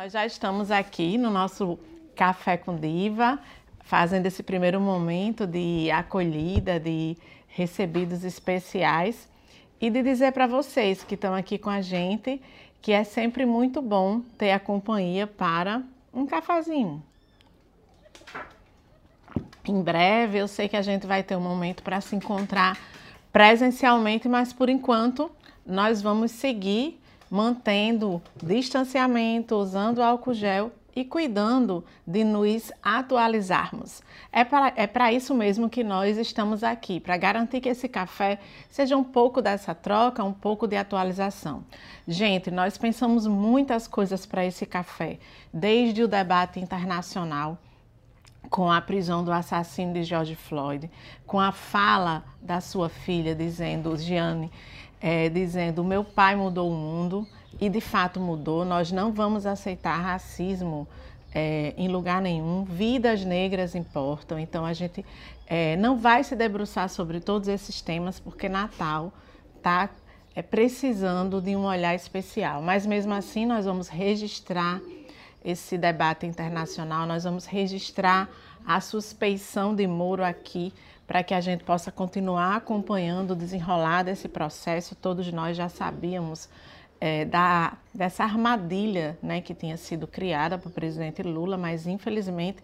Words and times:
Nós 0.00 0.12
já 0.12 0.24
estamos 0.24 0.70
aqui 0.70 1.18
no 1.18 1.28
nosso 1.28 1.76
Café 2.14 2.56
com 2.56 2.76
Diva, 2.76 3.36
fazendo 3.80 4.26
esse 4.26 4.44
primeiro 4.44 4.80
momento 4.80 5.44
de 5.44 5.90
acolhida, 5.90 6.78
de 6.78 7.16
recebidos 7.48 8.22
especiais 8.22 9.28
e 9.80 9.90
de 9.90 10.00
dizer 10.00 10.30
para 10.30 10.46
vocês 10.46 11.02
que 11.02 11.16
estão 11.16 11.34
aqui 11.34 11.58
com 11.58 11.68
a 11.68 11.80
gente 11.80 12.40
que 12.80 12.92
é 12.92 13.02
sempre 13.02 13.44
muito 13.44 13.82
bom 13.82 14.20
ter 14.38 14.52
a 14.52 14.60
companhia 14.60 15.26
para 15.26 15.82
um 16.14 16.26
cafezinho. 16.26 17.02
Em 19.66 19.82
breve, 19.82 20.38
eu 20.38 20.46
sei 20.46 20.68
que 20.68 20.76
a 20.76 20.82
gente 20.82 21.08
vai 21.08 21.24
ter 21.24 21.34
um 21.34 21.40
momento 21.40 21.82
para 21.82 22.00
se 22.00 22.14
encontrar 22.14 22.78
presencialmente, 23.32 24.28
mas 24.28 24.52
por 24.52 24.68
enquanto 24.68 25.28
nós 25.66 26.00
vamos 26.00 26.30
seguir 26.30 27.00
mantendo 27.30 28.22
distanciamento, 28.42 29.56
usando 29.56 30.02
álcool 30.02 30.34
gel 30.34 30.72
e 30.94 31.04
cuidando 31.04 31.84
de 32.06 32.24
nos 32.24 32.72
atualizarmos. 32.82 34.02
É 34.32 34.44
para 34.44 35.10
é 35.10 35.14
isso 35.14 35.34
mesmo 35.34 35.68
que 35.70 35.84
nós 35.84 36.16
estamos 36.16 36.64
aqui, 36.64 36.98
para 36.98 37.16
garantir 37.16 37.60
que 37.60 37.68
esse 37.68 37.88
café 37.88 38.38
seja 38.68 38.96
um 38.96 39.04
pouco 39.04 39.40
dessa 39.40 39.74
troca, 39.74 40.24
um 40.24 40.32
pouco 40.32 40.66
de 40.66 40.76
atualização. 40.76 41.64
Gente, 42.06 42.50
nós 42.50 42.76
pensamos 42.76 43.26
muitas 43.26 43.86
coisas 43.86 44.26
para 44.26 44.44
esse 44.44 44.66
café, 44.66 45.18
desde 45.52 46.02
o 46.02 46.08
debate 46.08 46.58
internacional 46.58 47.58
com 48.50 48.70
a 48.70 48.80
prisão 48.80 49.22
do 49.22 49.30
assassino 49.30 49.92
de 49.92 50.02
George 50.02 50.34
Floyd, 50.34 50.90
com 51.26 51.38
a 51.38 51.52
fala 51.52 52.24
da 52.40 52.60
sua 52.60 52.88
filha 52.88 53.34
dizendo, 53.34 53.96
Gianni, 53.96 54.50
é, 55.00 55.28
dizendo: 55.28 55.84
meu 55.84 56.04
pai 56.04 56.36
mudou 56.36 56.70
o 56.70 56.74
mundo 56.74 57.26
e 57.60 57.68
de 57.68 57.80
fato 57.80 58.20
mudou. 58.20 58.64
Nós 58.64 58.92
não 58.92 59.12
vamos 59.12 59.46
aceitar 59.46 59.96
racismo 59.96 60.86
é, 61.34 61.74
em 61.76 61.88
lugar 61.88 62.20
nenhum. 62.20 62.64
Vidas 62.64 63.24
negras 63.24 63.74
importam. 63.74 64.38
Então 64.38 64.64
a 64.64 64.72
gente 64.72 65.04
é, 65.46 65.76
não 65.76 65.96
vai 65.96 66.24
se 66.24 66.34
debruçar 66.36 66.88
sobre 66.88 67.20
todos 67.20 67.48
esses 67.48 67.80
temas 67.80 68.20
porque 68.20 68.48
Natal 68.48 69.12
está 69.56 69.88
é, 70.34 70.42
precisando 70.42 71.40
de 71.40 71.56
um 71.56 71.64
olhar 71.64 71.94
especial. 71.94 72.62
Mas 72.62 72.86
mesmo 72.86 73.12
assim 73.12 73.46
nós 73.46 73.64
vamos 73.64 73.88
registrar 73.88 74.80
esse 75.44 75.78
debate 75.78 76.26
internacional. 76.26 77.06
Nós 77.06 77.24
vamos 77.24 77.46
registrar 77.46 78.28
a 78.66 78.80
suspeição 78.80 79.74
de 79.74 79.86
Moro 79.86 80.24
aqui 80.24 80.72
para 81.08 81.22
que 81.22 81.32
a 81.32 81.40
gente 81.40 81.64
possa 81.64 81.90
continuar 81.90 82.54
acompanhando 82.54 83.30
o 83.30 83.34
desenrolar 83.34 84.02
desse 84.02 84.28
processo. 84.28 84.94
Todos 84.94 85.32
nós 85.32 85.56
já 85.56 85.66
sabíamos 85.66 86.50
é, 87.00 87.24
da, 87.24 87.78
dessa 87.94 88.24
armadilha 88.24 89.18
né, 89.22 89.40
que 89.40 89.54
tinha 89.54 89.78
sido 89.78 90.06
criada 90.06 90.58
para 90.58 90.68
o 90.68 90.70
presidente 90.70 91.22
Lula, 91.22 91.56
mas 91.56 91.86
infelizmente 91.86 92.62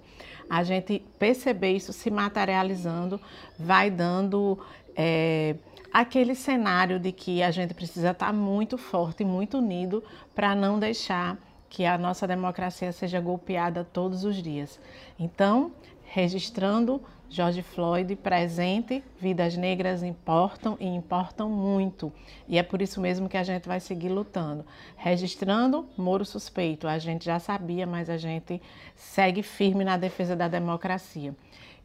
a 0.51 0.63
gente 0.63 1.03
perceber 1.19 1.73
isso 1.73 1.91
se 1.91 2.11
materializando 2.11 3.19
vai 3.59 3.91
dando 3.91 4.59
é, 4.95 5.57
aquele 5.91 6.35
cenário 6.35 7.01
de 7.01 7.13
que 7.13 7.43
a 7.43 7.51
gente 7.51 7.73
precisa 7.73 8.11
estar 8.11 8.31
muito 8.31 8.77
forte, 8.77 9.25
muito 9.25 9.57
unido 9.57 10.05
para 10.35 10.55
não 10.55 10.79
deixar 10.79 11.39
que 11.71 11.87
a 11.87 11.97
nossa 11.97 12.27
democracia 12.27 12.93
seja 12.93 13.21
golpeada 13.21 13.85
todos 13.91 14.23
os 14.23 14.37
dias. 14.43 14.79
Então, 15.19 15.73
registrando 16.05 17.01
George 17.29 17.63
Floyd 17.63 18.15
presente, 18.17 19.03
vidas 19.19 19.57
negras 19.57 20.03
importam 20.03 20.77
e 20.79 20.87
importam 20.87 21.49
muito. 21.49 22.13
E 22.49 22.59
é 22.59 22.63
por 22.63 22.81
isso 22.81 23.01
mesmo 23.01 23.29
que 23.29 23.37
a 23.37 23.43
gente 23.43 23.67
vai 23.67 23.81
seguir 23.81 24.09
lutando. 24.09 24.65
Registrando 24.97 25.87
Moro 25.97 26.25
suspeito, 26.25 26.87
a 26.87 26.99
gente 26.99 27.25
já 27.25 27.39
sabia, 27.39 27.87
mas 27.87 28.09
a 28.09 28.17
gente 28.17 28.63
segue 28.95 29.43
firme 29.43 29.85
na 29.85 29.97
defesa 29.97 30.37
da 30.37 30.49
democracia. 30.49 31.35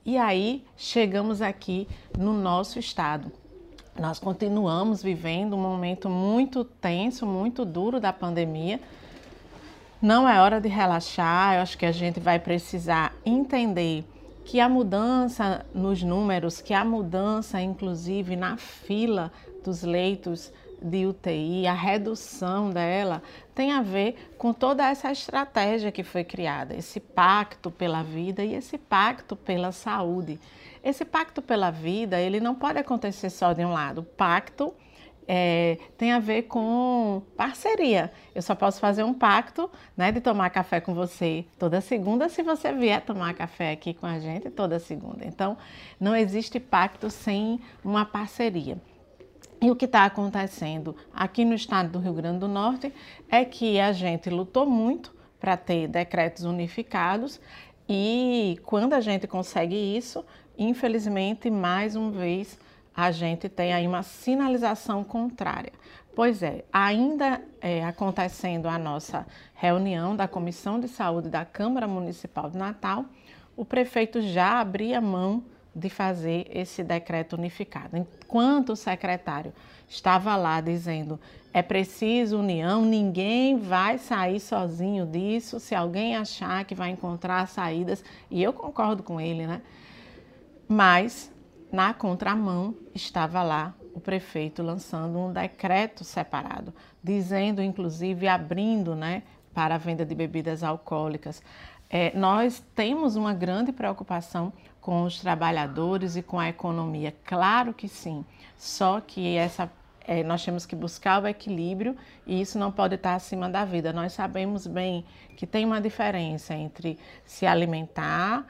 E 0.06 0.18
aí 0.18 0.64
chegamos 0.78 1.42
aqui 1.42 1.88
no 2.18 2.34
nosso 2.34 2.80
estado. 2.80 3.32
Nós 4.00 4.20
continuamos 4.20 5.04
vivendo 5.04 5.56
um 5.56 5.62
momento 5.62 6.10
muito 6.10 6.64
tenso, 6.64 7.26
muito 7.26 7.66
duro 7.66 8.00
da 8.00 8.14
pandemia 8.14 8.80
não 10.02 10.28
é 10.28 10.40
hora 10.40 10.62
de 10.62 10.70
relaxar, 10.70 11.56
eu 11.56 11.62
acho 11.62 11.78
que 11.78 11.86
a 11.86 11.92
gente 11.92 12.22
vai 12.22 12.40
precisar 12.40 13.14
entender 13.26 14.06
que 14.50 14.60
a 14.60 14.68
mudança 14.68 15.64
nos 15.76 16.02
números, 16.02 16.60
que 16.60 16.74
a 16.74 16.84
mudança 16.84 17.62
inclusive 17.62 18.36
na 18.36 18.58
fila 18.58 19.32
dos 19.64 19.84
leitos 19.84 20.52
de 20.82 21.06
UTI, 21.06 21.68
a 21.68 21.74
redução 21.76 22.72
dela, 22.72 23.22
tem 23.54 23.72
a 23.72 23.84
ver 23.84 24.32
com 24.40 24.52
toda 24.52 24.90
essa 24.90 25.12
estratégia 25.12 25.92
que 25.92 26.02
foi 26.02 26.24
criada, 26.24 26.74
esse 26.74 27.00
pacto 27.00 27.70
pela 27.70 28.02
vida 28.02 28.44
e 28.44 28.56
esse 28.56 28.76
pacto 28.76 29.36
pela 29.36 29.72
saúde. 29.72 30.40
Esse 30.84 31.06
pacto 31.06 31.44
pela 31.44 31.70
vida, 31.70 32.20
ele 32.20 32.40
não 32.40 32.56
pode 32.56 32.80
acontecer 32.80 33.30
só 33.30 33.54
de 33.54 33.64
um 33.64 33.72
lado. 33.72 34.02
Pacto 34.02 34.74
é, 35.32 35.78
tem 35.96 36.12
a 36.12 36.18
ver 36.18 36.44
com 36.44 37.22
parceria. 37.38 38.12
Eu 38.34 38.42
só 38.42 38.56
posso 38.56 38.80
fazer 38.80 39.04
um 39.04 39.14
pacto 39.14 39.70
né, 39.96 40.12
de 40.12 40.20
tomar 40.20 40.50
café 40.50 40.82
com 40.82 40.96
você 40.96 41.46
toda 41.60 41.80
segunda 41.82 42.28
se 42.28 42.42
você 42.42 42.74
vier 42.74 43.00
tomar 43.06 43.36
café 43.36 43.72
aqui 43.72 43.94
com 43.94 44.08
a 44.08 44.18
gente 44.18 44.50
toda 44.50 44.80
segunda. 44.80 45.24
Então, 45.24 45.56
não 46.00 46.16
existe 46.16 46.60
pacto 46.60 47.12
sem 47.12 47.60
uma 47.86 48.06
parceria. 48.06 48.82
E 49.62 49.70
o 49.70 49.76
que 49.76 49.86
está 49.86 50.04
acontecendo 50.04 50.96
aqui 51.14 51.46
no 51.46 51.54
estado 51.54 51.90
do 51.90 52.00
Rio 52.00 52.14
Grande 52.14 52.40
do 52.40 52.48
Norte 52.48 52.92
é 53.30 53.46
que 53.46 53.80
a 53.80 53.92
gente 53.92 54.32
lutou 54.32 54.66
muito 54.66 55.14
para 55.40 55.56
ter 55.56 55.88
decretos 55.88 56.44
unificados 56.44 57.40
e 57.88 58.60
quando 58.66 58.94
a 58.94 59.02
gente 59.02 59.28
consegue 59.28 59.76
isso, 59.76 60.26
infelizmente, 60.58 61.52
mais 61.52 61.96
uma 61.96 62.10
vez, 62.10 62.58
a 63.00 63.12
gente 63.12 63.48
tem 63.48 63.74
aí 63.74 63.88
uma 63.88 64.04
sinalização 64.04 65.06
contrária. 65.06 65.72
Pois 66.14 66.44
é, 66.44 66.66
ainda 66.72 67.42
é, 67.62 67.86
acontecendo 67.86 68.68
a 68.68 68.78
nossa 68.78 69.26
reunião 69.54 70.18
da 70.18 70.28
Comissão 70.28 70.80
de 70.82 70.90
Saúde 70.90 71.30
da 71.30 71.46
Câmara 71.46 71.88
Municipal 71.88 72.50
de 72.50 72.58
Natal, 72.58 73.06
o 73.56 73.64
prefeito 73.64 74.22
já 74.22 74.60
abria 74.60 75.00
mão 75.00 75.42
de 75.74 75.90
fazer 75.90 76.46
esse 76.54 76.84
decreto 76.84 77.38
unificado. 77.38 77.96
Enquanto 77.96 78.72
o 78.72 78.76
secretário 78.76 79.54
estava 79.88 80.36
lá 80.36 80.60
dizendo 80.60 81.18
é 81.54 81.62
preciso 81.62 82.40
união, 82.40 82.84
ninguém 82.84 83.58
vai 83.58 83.98
sair 83.98 84.42
sozinho 84.42 85.06
disso, 85.06 85.58
se 85.58 85.74
alguém 85.74 86.18
achar 86.18 86.66
que 86.66 86.76
vai 86.76 86.90
encontrar 86.90 87.48
saídas, 87.48 88.04
e 88.30 88.44
eu 88.44 88.52
concordo 88.52 89.02
com 89.02 89.22
ele, 89.22 89.48
né? 89.48 89.62
Mas 90.68 91.32
na 91.72 91.94
contramão 91.94 92.76
estava 92.94 93.44
lá 93.44 93.74
o 93.94 94.00
prefeito 94.00 94.64
lançando 94.64 95.18
um 95.18 95.32
decreto 95.32 96.04
separado, 96.04 96.74
dizendo, 97.04 97.62
inclusive, 97.62 98.28
abrindo 98.28 98.96
né, 98.96 99.24
para 99.54 99.76
a 99.76 99.78
venda 99.78 100.06
de 100.06 100.16
bebidas 100.16 100.64
alcoólicas. 100.64 101.42
É, 101.90 102.16
nós 102.18 102.64
temos 102.76 103.16
uma 103.16 103.34
grande 103.34 103.72
preocupação 103.72 104.54
com 104.80 105.04
os 105.04 105.20
trabalhadores 105.20 106.16
e 106.16 106.22
com 106.22 106.40
a 106.40 106.50
economia, 106.50 107.14
claro 107.26 107.74
que 107.74 107.88
sim, 107.88 108.24
só 108.56 109.02
que 109.02 109.36
essa 109.36 109.70
é, 110.10 110.24
nós 110.24 110.44
temos 110.44 110.66
que 110.66 110.76
buscar 110.76 111.22
o 111.22 111.28
equilíbrio 111.28 111.96
e 112.26 112.42
isso 112.42 112.58
não 112.58 112.72
pode 112.72 112.96
estar 112.96 113.14
acima 113.14 113.48
da 113.48 113.64
vida. 113.64 113.94
Nós 113.94 114.14
sabemos 114.14 114.66
bem 114.66 115.06
que 115.38 115.46
tem 115.46 115.66
uma 115.66 115.80
diferença 115.80 116.56
entre 116.56 116.98
se 117.24 117.46
alimentar 117.46 118.48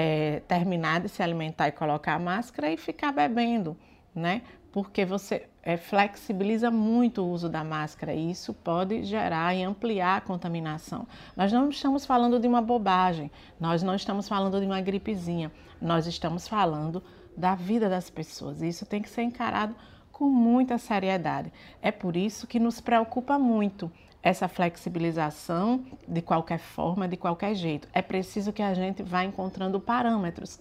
é, 0.00 0.40
terminar 0.48 0.98
de 1.00 1.10
se 1.10 1.22
alimentar 1.22 1.68
e 1.68 1.72
colocar 1.72 2.14
a 2.14 2.18
máscara 2.18 2.72
e 2.72 2.76
ficar 2.78 3.12
bebendo, 3.12 3.76
né? 4.14 4.40
Porque 4.72 5.04
você 5.04 5.46
é, 5.62 5.76
flexibiliza 5.76 6.70
muito 6.70 7.20
o 7.20 7.30
uso 7.30 7.50
da 7.50 7.62
máscara 7.62 8.14
e 8.14 8.30
isso 8.30 8.54
pode 8.54 9.04
gerar 9.04 9.54
e 9.54 9.62
ampliar 9.62 10.16
a 10.16 10.20
contaminação. 10.22 11.06
Nós 11.36 11.52
não 11.52 11.68
estamos 11.68 12.06
falando 12.06 12.40
de 12.40 12.48
uma 12.48 12.62
bobagem, 12.62 13.30
nós 13.60 13.82
não 13.82 13.94
estamos 13.94 14.26
falando 14.26 14.58
de 14.58 14.64
uma 14.64 14.80
gripezinha, 14.80 15.52
nós 15.78 16.06
estamos 16.06 16.48
falando 16.48 17.02
da 17.36 17.54
vida 17.54 17.86
das 17.86 18.08
pessoas. 18.08 18.62
E 18.62 18.68
isso 18.68 18.86
tem 18.86 19.02
que 19.02 19.10
ser 19.10 19.22
encarado 19.22 19.74
com 20.10 20.30
muita 20.30 20.78
seriedade. 20.78 21.52
É 21.82 21.90
por 21.90 22.16
isso 22.16 22.46
que 22.46 22.58
nos 22.58 22.80
preocupa 22.80 23.38
muito 23.38 23.92
essa 24.22 24.48
flexibilização 24.48 25.84
de 26.06 26.20
qualquer 26.20 26.58
forma, 26.58 27.08
de 27.08 27.16
qualquer 27.16 27.54
jeito. 27.54 27.88
É 27.92 28.02
preciso 28.02 28.52
que 28.52 28.62
a 28.62 28.74
gente 28.74 29.02
vá 29.02 29.24
encontrando 29.24 29.80
parâmetros. 29.80 30.60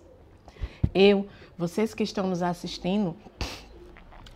Eu, 0.93 1.27
vocês 1.57 1.93
que 1.93 2.03
estão 2.03 2.27
nos 2.27 2.41
assistindo, 2.41 3.15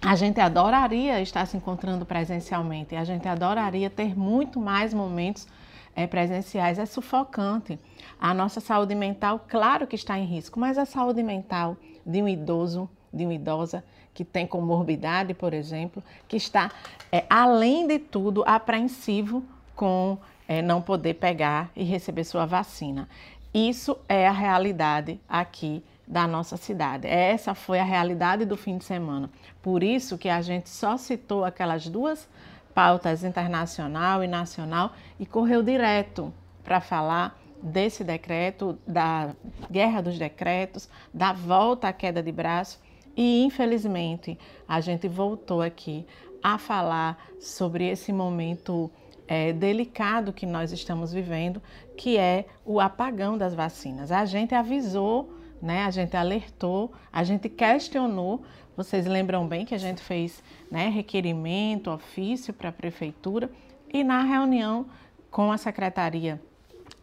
a 0.01 0.15
gente 0.15 0.39
adoraria 0.41 1.21
estar 1.21 1.45
se 1.47 1.55
encontrando 1.55 2.05
presencialmente, 2.05 2.95
a 2.95 3.03
gente 3.05 3.27
adoraria 3.27 3.89
ter 3.89 4.17
muito 4.17 4.59
mais 4.59 4.93
momentos 4.93 5.47
é, 5.95 6.05
presenciais. 6.05 6.77
É 6.77 6.85
sufocante. 6.85 7.79
A 8.19 8.33
nossa 8.33 8.59
saúde 8.59 8.95
mental, 8.95 9.45
claro 9.47 9.87
que 9.87 9.95
está 9.95 10.17
em 10.19 10.25
risco, 10.25 10.59
mas 10.59 10.77
a 10.77 10.85
saúde 10.85 11.23
mental 11.23 11.77
de 12.05 12.21
um 12.21 12.27
idoso, 12.27 12.89
de 13.13 13.23
uma 13.23 13.33
idosa, 13.33 13.83
que 14.13 14.23
tem 14.23 14.45
comorbidade, 14.45 15.33
por 15.33 15.53
exemplo, 15.53 16.03
que 16.27 16.37
está, 16.37 16.71
é, 17.11 17.25
além 17.29 17.87
de 17.87 17.99
tudo, 17.99 18.43
apreensivo 18.45 19.43
com 19.75 20.17
é, 20.47 20.61
não 20.61 20.81
poder 20.81 21.15
pegar 21.15 21.71
e 21.75 21.83
receber 21.83 22.23
sua 22.23 22.45
vacina. 22.45 23.07
Isso 23.53 23.97
é 24.07 24.27
a 24.27 24.31
realidade 24.31 25.19
aqui 25.27 25.83
da 26.07 26.27
nossa 26.27 26.57
cidade. 26.57 27.07
Essa 27.07 27.53
foi 27.53 27.79
a 27.79 27.83
realidade 27.83 28.45
do 28.45 28.57
fim 28.57 28.77
de 28.77 28.83
semana. 28.83 29.29
Por 29.61 29.83
isso 29.83 30.17
que 30.17 30.29
a 30.29 30.41
gente 30.41 30.69
só 30.69 30.97
citou 30.97 31.45
aquelas 31.45 31.87
duas 31.87 32.27
pautas 32.73 33.23
internacional 33.23 34.23
e 34.23 34.27
nacional 34.27 34.93
e 35.19 35.25
correu 35.25 35.63
direto 35.63 36.33
para 36.63 36.81
falar 36.81 37.39
desse 37.61 38.03
decreto, 38.03 38.77
da 38.85 39.33
guerra 39.71 40.01
dos 40.01 40.17
decretos, 40.17 40.89
da 41.13 41.31
volta 41.31 41.87
à 41.87 41.93
queda 41.93 42.21
de 42.21 42.31
braço 42.31 42.79
e 43.15 43.43
infelizmente 43.43 44.37
a 44.67 44.81
gente 44.81 45.07
voltou 45.07 45.61
aqui 45.61 46.05
a 46.41 46.57
falar 46.57 47.17
sobre 47.39 47.87
esse 47.87 48.11
momento 48.11 48.91
é, 49.27 49.53
delicado 49.53 50.33
que 50.33 50.45
nós 50.45 50.71
estamos 50.71 51.13
vivendo, 51.13 51.61
que 51.95 52.17
é 52.17 52.45
o 52.65 52.79
apagão 52.79 53.37
das 53.37 53.53
vacinas. 53.53 54.11
A 54.11 54.25
gente 54.25 54.53
avisou, 54.53 55.33
né, 55.61 55.83
a 55.83 55.91
gente 55.91 56.17
alertou, 56.17 56.91
a 57.11 57.23
gente 57.23 57.47
questionou. 57.47 58.43
Vocês 58.75 59.05
lembram 59.05 59.47
bem 59.47 59.65
que 59.65 59.73
a 59.73 59.77
gente 59.77 60.01
fez 60.01 60.43
né, 60.69 60.89
requerimento, 60.89 61.91
ofício 61.91 62.53
para 62.53 62.69
a 62.69 62.73
prefeitura 62.73 63.49
e 63.91 64.03
na 64.03 64.23
reunião 64.23 64.87
com 65.31 65.51
a 65.51 65.57
secretaria 65.57 66.41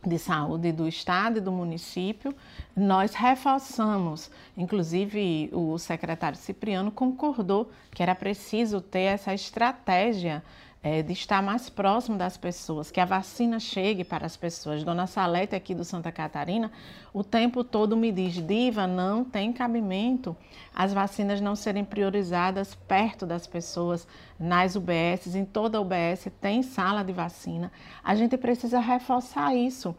de 0.07 0.19
saúde 0.19 0.73
do 0.73 0.89
estado 0.89 1.39
e 1.39 1.41
do 1.41 1.53
município, 1.53 2.35
nós 2.75 3.15
reforçamos, 3.15 4.31
inclusive 4.57 5.51
o 5.53 5.79
secretário 5.79 6.39
Cipriano 6.39 6.91
concordou 6.91 7.71
que 7.91 8.03
era 8.03 8.15
preciso 8.15 8.81
ter 8.81 9.01
essa 9.01 9.35
estratégia 9.35 10.43
é, 10.83 11.03
de 11.03 11.13
estar 11.13 11.43
mais 11.43 11.69
próximo 11.69 12.17
das 12.17 12.37
pessoas, 12.37 12.91
que 12.91 13.01
a 13.01 13.05
vacina 13.05 13.61
chegue 13.61 14.03
para 14.05 14.27
as 14.27 14.37
pessoas. 14.37 14.83
Dona 14.83 15.07
Salete, 15.07 15.55
aqui 15.55 15.75
do 15.75 15.85
Santa 15.85 16.11
Catarina, 16.11 16.71
o 17.13 17.23
tempo 17.23 17.63
todo 17.63 17.97
me 17.97 18.11
diz: 18.11 18.35
Diva, 18.35 18.87
não 18.87 19.25
tem 19.25 19.53
cabimento 19.53 20.37
as 20.75 20.93
vacinas 20.93 21.41
não 21.41 21.57
serem 21.57 21.85
priorizadas 21.85 22.75
perto 22.75 23.27
das 23.27 23.47
pessoas, 23.47 24.07
nas 24.39 24.77
UBSs, 24.77 25.37
em 25.37 25.45
toda 25.45 25.81
UBS 25.81 26.29
tem 26.41 26.63
sala 26.63 27.03
de 27.03 27.13
vacina. 27.13 27.71
A 28.03 28.15
gente 28.15 28.37
precisa 28.37 28.79
reforçar 28.79 29.55
isso. 29.55 29.95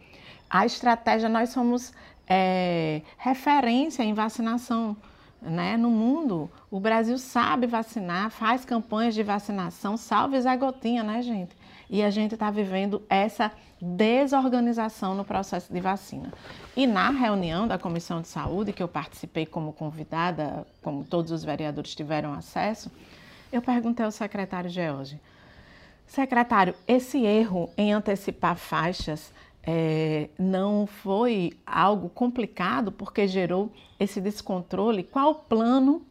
A 0.50 0.66
estratégia, 0.66 1.30
nós 1.30 1.50
somos 1.50 1.94
é, 2.28 3.02
referência 3.18 4.04
em 4.04 4.14
vacinação 4.14 4.96
né, 5.42 5.76
no 5.76 5.90
mundo. 5.90 6.50
O 6.70 6.80
Brasil 6.80 7.18
sabe 7.18 7.66
vacinar, 7.66 8.30
faz 8.30 8.64
campanhas 8.64 9.16
de 9.16 9.24
vacinação, 9.24 9.98
salve 9.98 10.40
Zé 10.40 10.56
Gotinha, 10.56 11.04
né, 11.04 11.22
gente? 11.22 11.56
E 11.90 12.04
a 12.04 12.10
gente 12.10 12.36
está 12.36 12.52
vivendo 12.52 13.02
essa 13.10 13.52
desorganização 13.82 15.16
no 15.16 15.26
processo 15.26 15.74
de 15.74 15.80
vacina. 15.82 16.32
E 16.78 16.86
na 16.86 17.10
reunião 17.10 17.68
da 17.68 17.78
Comissão 17.78 18.22
de 18.22 18.28
Saúde, 18.28 18.72
que 18.72 18.82
eu 18.82 18.88
participei 18.88 19.46
como 19.46 19.74
convidada, 19.74 20.66
como 20.82 21.04
todos 21.04 21.32
os 21.32 21.44
vereadores 21.44 21.96
tiveram 21.96 22.34
acesso, 22.34 22.92
eu 23.52 23.62
perguntei 23.62 24.06
ao 24.06 24.12
secretário 24.12 24.70
George, 24.70 25.20
secretário, 26.06 26.76
esse 26.88 27.26
erro 27.26 27.70
em 27.78 27.92
antecipar 27.92 28.56
faixas 28.56 29.34
é, 29.64 30.30
não 30.38 30.88
foi 30.88 31.54
algo 31.66 32.10
complicado 32.10 32.92
porque 32.92 33.28
gerou 33.28 33.72
esse 34.00 34.20
descontrole? 34.20 35.04
Qual 35.04 35.32
o 35.32 35.36
plano 35.36 36.02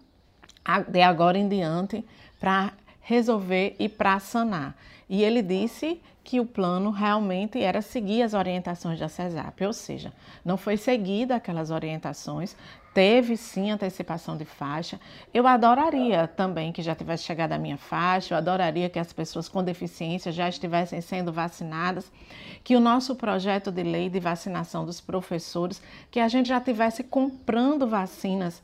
de 0.88 1.02
agora 1.02 1.38
em 1.38 1.48
diante 1.48 2.04
para 2.38 2.72
resolver 3.00 3.74
e 3.78 3.88
para 3.88 4.20
sanar? 4.20 4.76
E 5.08 5.24
ele 5.24 5.42
disse 5.42 6.00
que 6.22 6.38
o 6.38 6.46
plano 6.46 6.90
realmente 6.90 7.60
era 7.60 7.82
seguir 7.82 8.22
as 8.22 8.34
orientações 8.34 9.00
da 9.00 9.08
CESAP, 9.08 9.64
ou 9.64 9.72
seja, 9.72 10.12
não 10.44 10.56
foi 10.56 10.76
seguida 10.76 11.34
aquelas 11.34 11.72
orientações, 11.72 12.56
teve 12.92 13.36
sim 13.36 13.70
antecipação 13.70 14.36
de 14.36 14.44
faixa. 14.44 15.00
Eu 15.32 15.46
adoraria 15.46 16.26
também 16.26 16.72
que 16.72 16.82
já 16.82 16.94
tivesse 16.94 17.24
chegado 17.24 17.52
a 17.52 17.58
minha 17.58 17.76
faixa, 17.76 18.34
eu 18.34 18.38
adoraria 18.38 18.90
que 18.90 18.98
as 18.98 19.12
pessoas 19.12 19.48
com 19.48 19.62
deficiência 19.62 20.32
já 20.32 20.48
estivessem 20.48 21.00
sendo 21.00 21.32
vacinadas, 21.32 22.10
que 22.64 22.74
o 22.74 22.80
nosso 22.80 23.14
projeto 23.14 23.70
de 23.70 23.82
lei 23.82 24.08
de 24.08 24.18
vacinação 24.18 24.84
dos 24.84 25.00
professores, 25.00 25.80
que 26.10 26.20
a 26.20 26.28
gente 26.28 26.48
já 26.48 26.60
tivesse 26.60 27.04
comprando 27.04 27.86
vacinas 27.86 28.62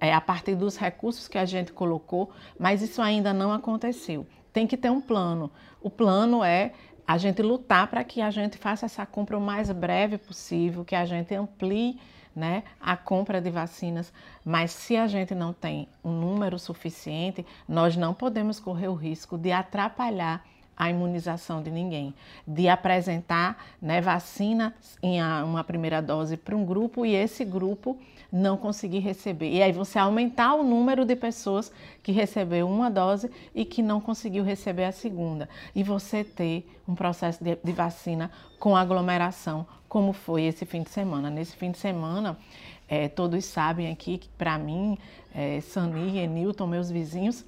é, 0.00 0.12
a 0.12 0.20
partir 0.20 0.54
dos 0.54 0.76
recursos 0.76 1.28
que 1.28 1.38
a 1.38 1.44
gente 1.44 1.72
colocou, 1.72 2.30
mas 2.58 2.82
isso 2.82 3.00
ainda 3.00 3.32
não 3.32 3.52
aconteceu. 3.52 4.26
Tem 4.52 4.66
que 4.66 4.76
ter 4.76 4.90
um 4.90 5.00
plano. 5.00 5.50
O 5.80 5.90
plano 5.90 6.42
é 6.42 6.72
a 7.06 7.16
gente 7.16 7.42
lutar 7.42 7.86
para 7.86 8.04
que 8.04 8.20
a 8.20 8.30
gente 8.30 8.58
faça 8.58 8.86
essa 8.86 9.06
compra 9.06 9.38
o 9.38 9.40
mais 9.40 9.70
breve 9.70 10.18
possível, 10.18 10.84
que 10.84 10.94
a 10.94 11.04
gente 11.04 11.34
amplie 11.34 11.98
né, 12.38 12.62
a 12.80 12.96
compra 12.96 13.40
de 13.40 13.50
vacinas, 13.50 14.12
mas 14.44 14.70
se 14.70 14.96
a 14.96 15.08
gente 15.08 15.34
não 15.34 15.52
tem 15.52 15.88
um 16.04 16.12
número 16.12 16.56
suficiente, 16.56 17.44
nós 17.68 17.96
não 17.96 18.14
podemos 18.14 18.60
correr 18.60 18.86
o 18.86 18.94
risco 18.94 19.36
de 19.36 19.50
atrapalhar 19.50 20.46
a 20.76 20.88
imunização 20.88 21.60
de 21.60 21.72
ninguém, 21.72 22.14
de 22.46 22.68
apresentar 22.68 23.60
né, 23.82 24.00
vacina 24.00 24.72
em 25.02 25.20
uma 25.42 25.64
primeira 25.64 26.00
dose 26.00 26.36
para 26.36 26.56
um 26.56 26.64
grupo 26.64 27.04
e 27.04 27.16
esse 27.16 27.44
grupo 27.44 27.98
não 28.30 28.56
conseguir 28.56 29.00
receber. 29.00 29.50
E 29.50 29.60
aí 29.60 29.72
você 29.72 29.98
aumentar 29.98 30.54
o 30.54 30.62
número 30.62 31.04
de 31.04 31.16
pessoas 31.16 31.72
que 32.00 32.12
recebeu 32.12 32.68
uma 32.68 32.88
dose 32.88 33.28
e 33.52 33.64
que 33.64 33.82
não 33.82 34.00
conseguiu 34.00 34.44
receber 34.44 34.84
a 34.84 34.92
segunda. 34.92 35.48
E 35.74 35.82
você 35.82 36.22
ter 36.22 36.64
um 36.86 36.94
processo 36.94 37.42
de, 37.42 37.56
de 37.56 37.72
vacina 37.72 38.30
com 38.60 38.76
aglomeração, 38.76 39.66
como 39.88 40.12
foi 40.12 40.44
esse 40.44 40.66
fim 40.66 40.82
de 40.82 40.90
semana. 40.90 41.30
Nesse 41.30 41.56
fim 41.56 41.70
de 41.70 41.78
semana, 41.78 42.38
é, 42.88 43.08
todos 43.08 43.44
sabem 43.44 43.90
aqui 43.90 44.18
que 44.18 44.28
para 44.30 44.58
mim, 44.58 44.98
é, 45.34 45.60
Sani 45.60 46.18
e 46.18 46.26
Newton, 46.26 46.66
meus 46.66 46.90
vizinhos, 46.90 47.44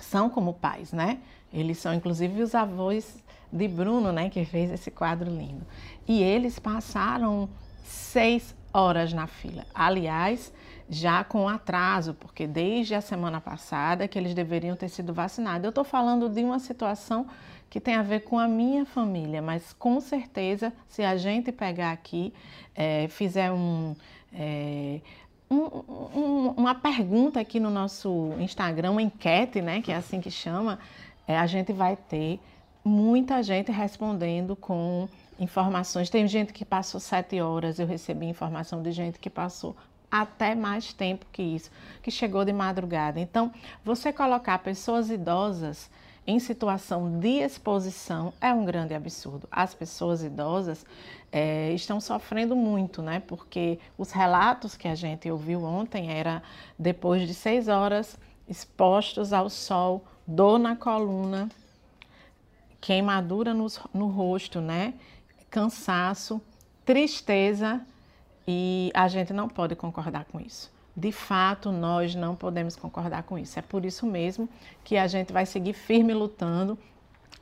são 0.00 0.30
como 0.30 0.54
pais, 0.54 0.92
né? 0.92 1.18
Eles 1.52 1.78
são 1.78 1.92
inclusive 1.94 2.42
os 2.42 2.54
avós 2.54 3.22
de 3.50 3.66
Bruno, 3.66 4.12
né, 4.12 4.28
que 4.28 4.44
fez 4.44 4.70
esse 4.70 4.90
quadro 4.90 5.30
lindo. 5.30 5.66
E 6.06 6.22
eles 6.22 6.58
passaram 6.58 7.48
seis 7.82 8.54
horas 8.72 9.12
na 9.12 9.26
fila. 9.26 9.64
Aliás, 9.74 10.52
já 10.88 11.24
com 11.24 11.48
atraso, 11.48 12.14
porque 12.14 12.46
desde 12.46 12.94
a 12.94 13.00
semana 13.00 13.40
passada 13.40 14.06
que 14.06 14.18
eles 14.18 14.34
deveriam 14.34 14.76
ter 14.76 14.88
sido 14.88 15.12
vacinados. 15.12 15.64
Eu 15.64 15.70
estou 15.70 15.84
falando 15.84 16.28
de 16.28 16.42
uma 16.42 16.58
situação 16.58 17.26
que 17.70 17.80
tem 17.80 17.94
a 17.94 18.02
ver 18.02 18.20
com 18.20 18.38
a 18.38 18.48
minha 18.48 18.84
família, 18.86 19.42
mas 19.42 19.72
com 19.72 20.00
certeza, 20.00 20.72
se 20.88 21.02
a 21.02 21.16
gente 21.16 21.52
pegar 21.52 21.92
aqui, 21.92 22.32
é, 22.74 23.08
fizer 23.08 23.52
um, 23.52 23.94
é, 24.32 25.00
um, 25.50 25.56
um, 25.56 26.54
uma 26.56 26.74
pergunta 26.74 27.40
aqui 27.40 27.60
no 27.60 27.70
nosso 27.70 28.32
Instagram, 28.38 28.92
uma 28.92 29.02
enquete, 29.02 29.60
né, 29.60 29.82
que 29.82 29.92
é 29.92 29.96
assim 29.96 30.20
que 30.20 30.30
chama, 30.30 30.78
é, 31.26 31.36
a 31.36 31.46
gente 31.46 31.72
vai 31.72 31.96
ter 31.96 32.40
muita 32.84 33.42
gente 33.42 33.70
respondendo 33.70 34.56
com 34.56 35.08
informações. 35.38 36.08
Tem 36.08 36.26
gente 36.26 36.52
que 36.52 36.64
passou 36.64 36.98
sete 36.98 37.40
horas, 37.40 37.78
eu 37.78 37.86
recebi 37.86 38.26
informação 38.26 38.82
de 38.82 38.92
gente 38.92 39.18
que 39.18 39.28
passou 39.28 39.76
até 40.10 40.54
mais 40.54 40.92
tempo 40.94 41.26
que 41.30 41.42
isso, 41.42 41.70
que 42.02 42.10
chegou 42.10 42.44
de 42.44 42.52
madrugada. 42.52 43.20
Então, 43.20 43.52
você 43.84 44.10
colocar 44.10 44.58
pessoas 44.60 45.10
idosas 45.10 45.90
em 46.28 46.38
situação 46.38 47.18
de 47.18 47.38
exposição 47.38 48.34
é 48.38 48.52
um 48.52 48.62
grande 48.62 48.92
absurdo. 48.92 49.48
As 49.50 49.72
pessoas 49.72 50.22
idosas 50.22 50.84
é, 51.32 51.72
estão 51.72 52.02
sofrendo 52.02 52.54
muito, 52.54 53.00
né? 53.00 53.22
Porque 53.26 53.78
os 53.96 54.12
relatos 54.12 54.76
que 54.76 54.86
a 54.86 54.94
gente 54.94 55.30
ouviu 55.30 55.64
ontem 55.64 56.10
era 56.10 56.42
depois 56.78 57.26
de 57.26 57.32
seis 57.32 57.66
horas 57.66 58.18
expostos 58.46 59.32
ao 59.32 59.48
sol 59.48 60.04
dor 60.26 60.58
na 60.58 60.76
coluna, 60.76 61.48
queimadura 62.78 63.54
no, 63.54 63.66
no 63.94 64.08
rosto, 64.08 64.60
né? 64.60 64.92
Cansaço, 65.48 66.42
tristeza 66.84 67.80
e 68.46 68.90
a 68.92 69.08
gente 69.08 69.32
não 69.32 69.48
pode 69.48 69.74
concordar 69.74 70.26
com 70.26 70.38
isso. 70.38 70.70
De 70.98 71.12
fato, 71.12 71.70
nós 71.70 72.16
não 72.16 72.34
podemos 72.34 72.74
concordar 72.74 73.22
com 73.22 73.38
isso. 73.38 73.56
É 73.56 73.62
por 73.62 73.84
isso 73.84 74.04
mesmo 74.04 74.48
que 74.82 74.96
a 74.96 75.06
gente 75.06 75.32
vai 75.32 75.46
seguir 75.46 75.72
firme 75.72 76.12
lutando. 76.12 76.76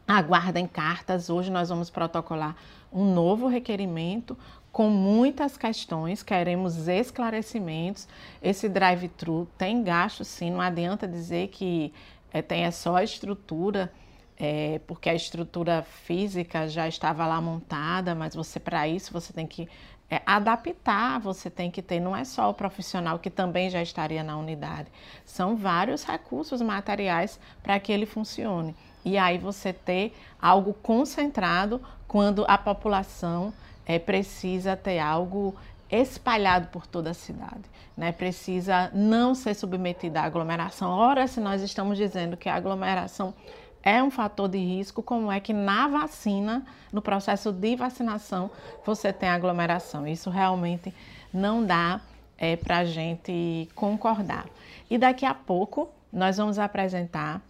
Aguardem 0.06 0.66
cartas. 0.66 1.30
Hoje 1.30 1.50
nós 1.50 1.70
vamos 1.70 1.88
protocolar 1.88 2.54
um 2.92 3.14
novo 3.14 3.48
requerimento 3.48 4.36
com 4.70 4.90
muitas 4.90 5.56
questões, 5.56 6.22
queremos 6.22 6.86
esclarecimentos. 6.86 8.06
Esse 8.42 8.68
drive-thru 8.68 9.48
tem 9.56 9.82
gasto, 9.82 10.22
sim, 10.22 10.50
não 10.50 10.60
adianta 10.60 11.08
dizer 11.08 11.48
que 11.48 11.94
é, 12.30 12.42
tem 12.42 12.70
só 12.70 12.96
a 12.96 13.02
estrutura, 13.02 13.90
é, 14.38 14.82
porque 14.86 15.08
a 15.08 15.14
estrutura 15.14 15.82
física 15.82 16.68
já 16.68 16.86
estava 16.86 17.26
lá 17.26 17.40
montada, 17.40 18.14
mas 18.14 18.34
você 18.34 18.60
para 18.60 18.86
isso 18.86 19.14
você 19.14 19.32
tem 19.32 19.46
que 19.46 19.66
é, 20.10 20.22
adaptar, 20.25 21.18
você 21.18 21.50
tem 21.50 21.70
que 21.70 21.82
ter, 21.82 22.00
não 22.00 22.16
é 22.16 22.25
só 22.25 22.50
o 22.50 22.54
profissional 22.54 23.18
que 23.18 23.30
também 23.30 23.68
já 23.68 23.82
estaria 23.82 24.22
na 24.22 24.36
unidade, 24.36 24.88
são 25.25 25.56
vários 25.56 26.04
recursos 26.04 26.62
materiais 26.62 27.40
para 27.62 27.78
que 27.80 27.92
ele 27.92 28.06
funcione. 28.06 28.75
E 29.04 29.16
aí 29.16 29.38
você 29.38 29.72
ter 29.72 30.16
algo 30.40 30.75
concentrado 30.75 31.80
quando 32.06 32.44
a 32.48 32.58
população 32.58 33.52
é, 33.84 33.98
precisa 33.98 34.76
ter 34.76 34.98
algo 34.98 35.54
espalhado 35.90 36.68
por 36.68 36.86
toda 36.86 37.10
a 37.10 37.14
cidade, 37.14 37.62
né? 37.96 38.10
Precisa 38.10 38.90
não 38.92 39.34
ser 39.34 39.54
submetida 39.54 40.20
à 40.20 40.25
aglomeração. 40.25 40.90
Ora, 40.90 41.28
se 41.28 41.38
nós 41.40 41.62
estamos 41.62 41.96
dizendo 41.96 42.36
que 42.36 42.48
a 42.48 42.56
aglomeração 42.56 43.32
é 43.86 44.02
um 44.02 44.10
fator 44.10 44.48
de 44.48 44.58
risco, 44.58 45.00
como 45.00 45.30
é 45.30 45.38
que 45.38 45.52
na 45.52 45.86
vacina, 45.86 46.66
no 46.92 47.00
processo 47.00 47.52
de 47.52 47.76
vacinação, 47.76 48.50
você 48.84 49.12
tem 49.12 49.28
aglomeração? 49.28 50.04
Isso 50.08 50.28
realmente 50.28 50.92
não 51.32 51.64
dá 51.64 52.00
é, 52.36 52.56
para 52.56 52.78
a 52.78 52.84
gente 52.84 53.68
concordar. 53.76 54.46
E 54.90 54.98
daqui 54.98 55.24
a 55.24 55.32
pouco 55.32 55.88
nós 56.12 56.36
vamos 56.36 56.58
apresentar 56.58 57.40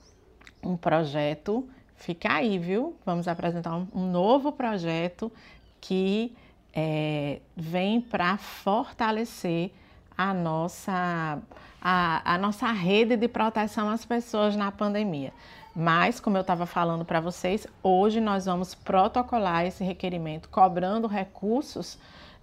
um 0.62 0.76
projeto, 0.76 1.66
fica 1.96 2.34
aí, 2.34 2.58
viu? 2.58 2.94
Vamos 3.06 3.26
apresentar 3.28 3.74
um, 3.74 4.10
novo 4.10 4.52
projeto 4.52 5.32
que 5.80 6.36
é, 6.74 7.40
vem 7.56 7.98
para 7.98 8.36
fortalecer 8.36 9.70
a 10.18 10.34
nossa, 10.34 11.38
a, 11.80 12.34
a 12.34 12.36
nossa 12.36 12.70
rede 12.72 13.16
de 13.16 13.26
proteção 13.26 13.88
às 13.88 14.04
pessoas 14.04 14.54
na 14.54 14.70
pandemia. 14.70 15.32
Mas, 15.78 16.18
como 16.18 16.38
eu 16.38 16.40
estava 16.40 16.64
falando 16.64 17.04
para 17.04 17.21
vocês, 17.21 17.66
hoje 17.83 18.18
nós 18.18 18.47
vamos 18.47 18.75
protocolar 18.75 19.66
esse 19.66 19.85
requerimento, 19.85 20.49
cobrando 20.49 21.06
recursos 21.06 21.99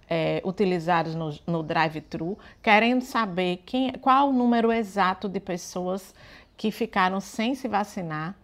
é, 0.08 0.40
utilizados 0.44 1.16
no, 1.16 1.36
no 1.44 1.60
drive-thru, 1.60 2.38
querendo 2.62 3.02
saber 3.02 3.60
quem, 3.66 3.90
qual 3.94 4.28
o 4.28 4.32
número 4.32 4.70
exato 4.70 5.28
de 5.28 5.40
pessoas 5.40 6.14
que 6.56 6.70
ficaram 6.70 7.20
sem 7.20 7.56
se 7.56 7.66
vacinar. 7.66 8.36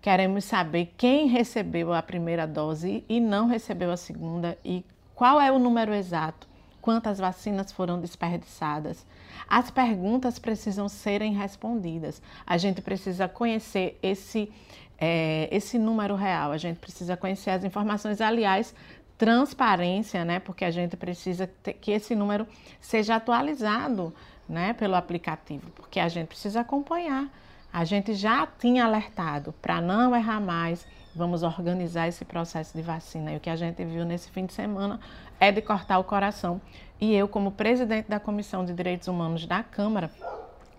Queremos 0.00 0.44
saber 0.44 0.92
quem 0.96 1.28
recebeu 1.28 1.92
a 1.92 2.02
primeira 2.02 2.44
dose 2.44 3.04
e 3.08 3.20
não 3.20 3.46
recebeu 3.46 3.92
a 3.92 3.96
segunda 3.96 4.58
e 4.64 4.84
qual 5.14 5.40
é 5.40 5.52
o 5.52 5.58
número 5.60 5.94
exato? 5.94 6.48
Quantas 6.80 7.18
vacinas 7.20 7.70
foram 7.70 8.00
desperdiçadas? 8.00 9.06
As 9.48 9.70
perguntas 9.70 10.38
precisam 10.38 10.88
serem 10.88 11.34
respondidas. 11.34 12.22
A 12.46 12.56
gente 12.56 12.80
precisa 12.80 13.28
conhecer 13.28 13.98
esse, 14.02 14.50
é, 14.98 15.48
esse 15.50 15.78
número 15.78 16.14
real, 16.14 16.52
a 16.52 16.58
gente 16.58 16.78
precisa 16.78 17.16
conhecer 17.16 17.50
as 17.50 17.64
informações. 17.64 18.20
Aliás, 18.20 18.74
transparência, 19.18 20.24
né? 20.24 20.40
Porque 20.40 20.64
a 20.64 20.70
gente 20.70 20.96
precisa 20.96 21.46
ter, 21.62 21.74
que 21.74 21.92
esse 21.92 22.14
número 22.14 22.46
seja 22.80 23.16
atualizado 23.16 24.12
né, 24.48 24.72
pelo 24.72 24.94
aplicativo, 24.96 25.70
porque 25.70 26.00
a 26.00 26.08
gente 26.08 26.28
precisa 26.28 26.60
acompanhar. 26.60 27.28
A 27.72 27.84
gente 27.84 28.14
já 28.14 28.46
tinha 28.46 28.84
alertado 28.84 29.54
para 29.62 29.80
não 29.80 30.14
errar 30.14 30.40
mais 30.40 30.86
Vamos 31.14 31.42
organizar 31.42 32.08
esse 32.08 32.24
processo 32.24 32.76
de 32.76 32.82
vacina. 32.82 33.32
E 33.32 33.36
o 33.36 33.40
que 33.40 33.50
a 33.50 33.56
gente 33.56 33.84
viu 33.84 34.04
nesse 34.04 34.30
fim 34.30 34.46
de 34.46 34.52
semana 34.52 34.98
é 35.38 35.52
de 35.52 35.60
cortar 35.60 35.98
o 35.98 36.04
coração. 36.04 36.60
E 37.00 37.14
eu, 37.14 37.28
como 37.28 37.50
presidente 37.52 38.08
da 38.08 38.18
Comissão 38.18 38.64
de 38.64 38.72
Direitos 38.72 39.08
Humanos 39.08 39.44
da 39.44 39.62
Câmara, 39.62 40.10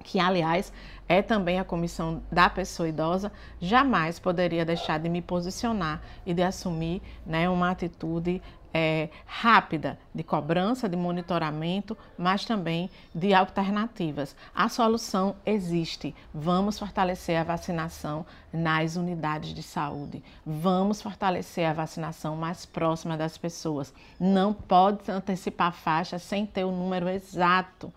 que 0.04 0.20
aliás 0.20 0.72
é 1.08 1.22
também 1.22 1.60
a 1.60 1.64
comissão 1.64 2.22
da 2.32 2.50
pessoa 2.50 2.88
idosa, 2.88 3.32
jamais 3.60 4.20
poderia 4.20 4.66
deixar 4.66 5.00
de 5.00 5.10
me 5.10 5.22
posicionar 5.22 6.02
e 6.26 6.34
de 6.34 6.44
assumir 6.44 7.02
né, 7.26 7.50
uma 7.50 7.72
atitude 7.72 8.42
é, 8.74 9.10
rápida 9.26 10.00
de 10.14 10.24
cobrança, 10.24 10.90
de 10.90 10.98
monitoramento, 10.98 11.96
mas 12.18 12.44
também 12.44 12.90
de 13.14 13.34
alternativas. 13.34 14.36
A 14.56 14.68
solução 14.68 15.36
existe. 15.46 16.16
Vamos 16.34 16.80
fortalecer 16.80 17.40
a 17.40 17.44
vacinação 17.44 18.26
nas 18.52 18.96
unidades 18.96 19.54
de 19.54 19.62
saúde. 19.62 20.24
Vamos 20.44 21.02
fortalecer 21.02 21.70
a 21.70 21.74
vacinação 21.74 22.36
mais 22.36 22.66
próxima 22.66 23.16
das 23.16 23.38
pessoas. 23.38 23.94
Não 24.20 24.54
pode 24.54 25.10
antecipar 25.12 25.72
faixa 25.72 26.18
sem 26.18 26.46
ter 26.46 26.64
o 26.64 26.72
número 26.72 27.08
exato. 27.08 27.94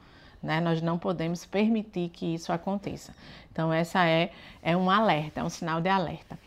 Né? 0.47 0.61
Nós 0.61 0.81
não 0.81 0.97
podemos 0.97 1.45
permitir 1.45 2.09
que 2.09 2.35
isso 2.35 2.53
aconteça. 2.53 3.13
Então, 3.51 3.73
essa 3.73 4.07
é, 4.07 4.31
é 4.63 4.77
um 4.77 4.89
alerta, 4.89 5.41
é 5.41 5.45
um 5.45 5.51
sinal 5.51 5.81
de 5.81 5.89
alerta. 5.89 6.39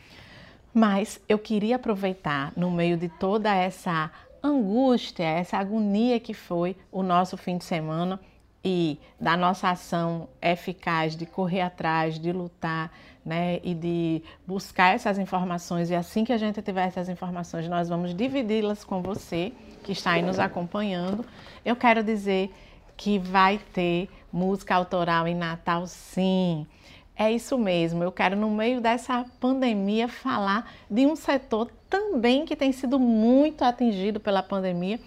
Mas 0.74 1.20
eu 1.28 1.38
queria 1.38 1.76
aproveitar, 1.76 2.54
no 2.56 2.72
meio 2.72 2.96
de 2.96 3.10
toda 3.10 3.54
essa 3.54 4.10
angústia, 4.42 5.24
essa 5.24 5.58
agonia 5.58 6.20
que 6.20 6.34
foi 6.34 6.78
o 6.92 7.04
nosso 7.04 7.36
fim 7.36 7.58
de 7.58 7.66
semana 7.66 8.20
e 8.64 8.98
da 9.20 9.36
nossa 9.36 9.70
ação 9.70 10.30
eficaz 10.42 11.16
de 11.16 11.26
correr 11.26 11.62
atrás, 11.62 12.18
de 12.18 12.32
lutar, 12.32 12.92
né, 13.26 13.60
e 13.64 13.74
de 13.74 14.24
buscar 14.48 14.96
essas 14.96 15.18
informações. 15.18 15.90
E 15.90 15.96
assim 15.96 16.24
que 16.24 16.32
a 16.32 16.38
gente 16.38 16.62
tiver 16.62 16.88
essas 16.88 17.10
informações, 17.10 17.68
nós 17.68 17.90
vamos 17.90 18.14
dividi-las 18.16 18.84
com 18.84 19.02
você 19.02 19.52
que 19.84 19.92
está 19.92 20.12
aí 20.12 20.22
nos 20.22 20.40
acompanhando. 20.40 21.26
Eu 21.66 21.76
quero 21.76 22.04
dizer 22.04 22.54
que 23.00 23.18
vai 23.18 23.58
ter 23.74 24.10
música 24.30 24.76
autoral 24.76 25.26
em 25.26 25.34
Natal, 25.34 25.88
sim. 25.88 26.68
É 27.16 27.32
isso 27.32 27.58
mesmo, 27.58 28.04
eu 28.04 28.12
quero, 28.12 28.36
no 28.36 28.50
meio 28.50 28.82
dessa 28.82 29.26
pandemia, 29.40 30.10
falar 30.10 30.70
de 30.92 31.08
um 31.08 31.16
setor 31.16 31.72
também 31.90 32.44
que 32.44 32.58
tem 32.58 32.74
sido 32.74 33.00
muito 33.00 33.64
atingido 33.64 34.20
pela 34.20 34.44
pandemia, 34.44 35.00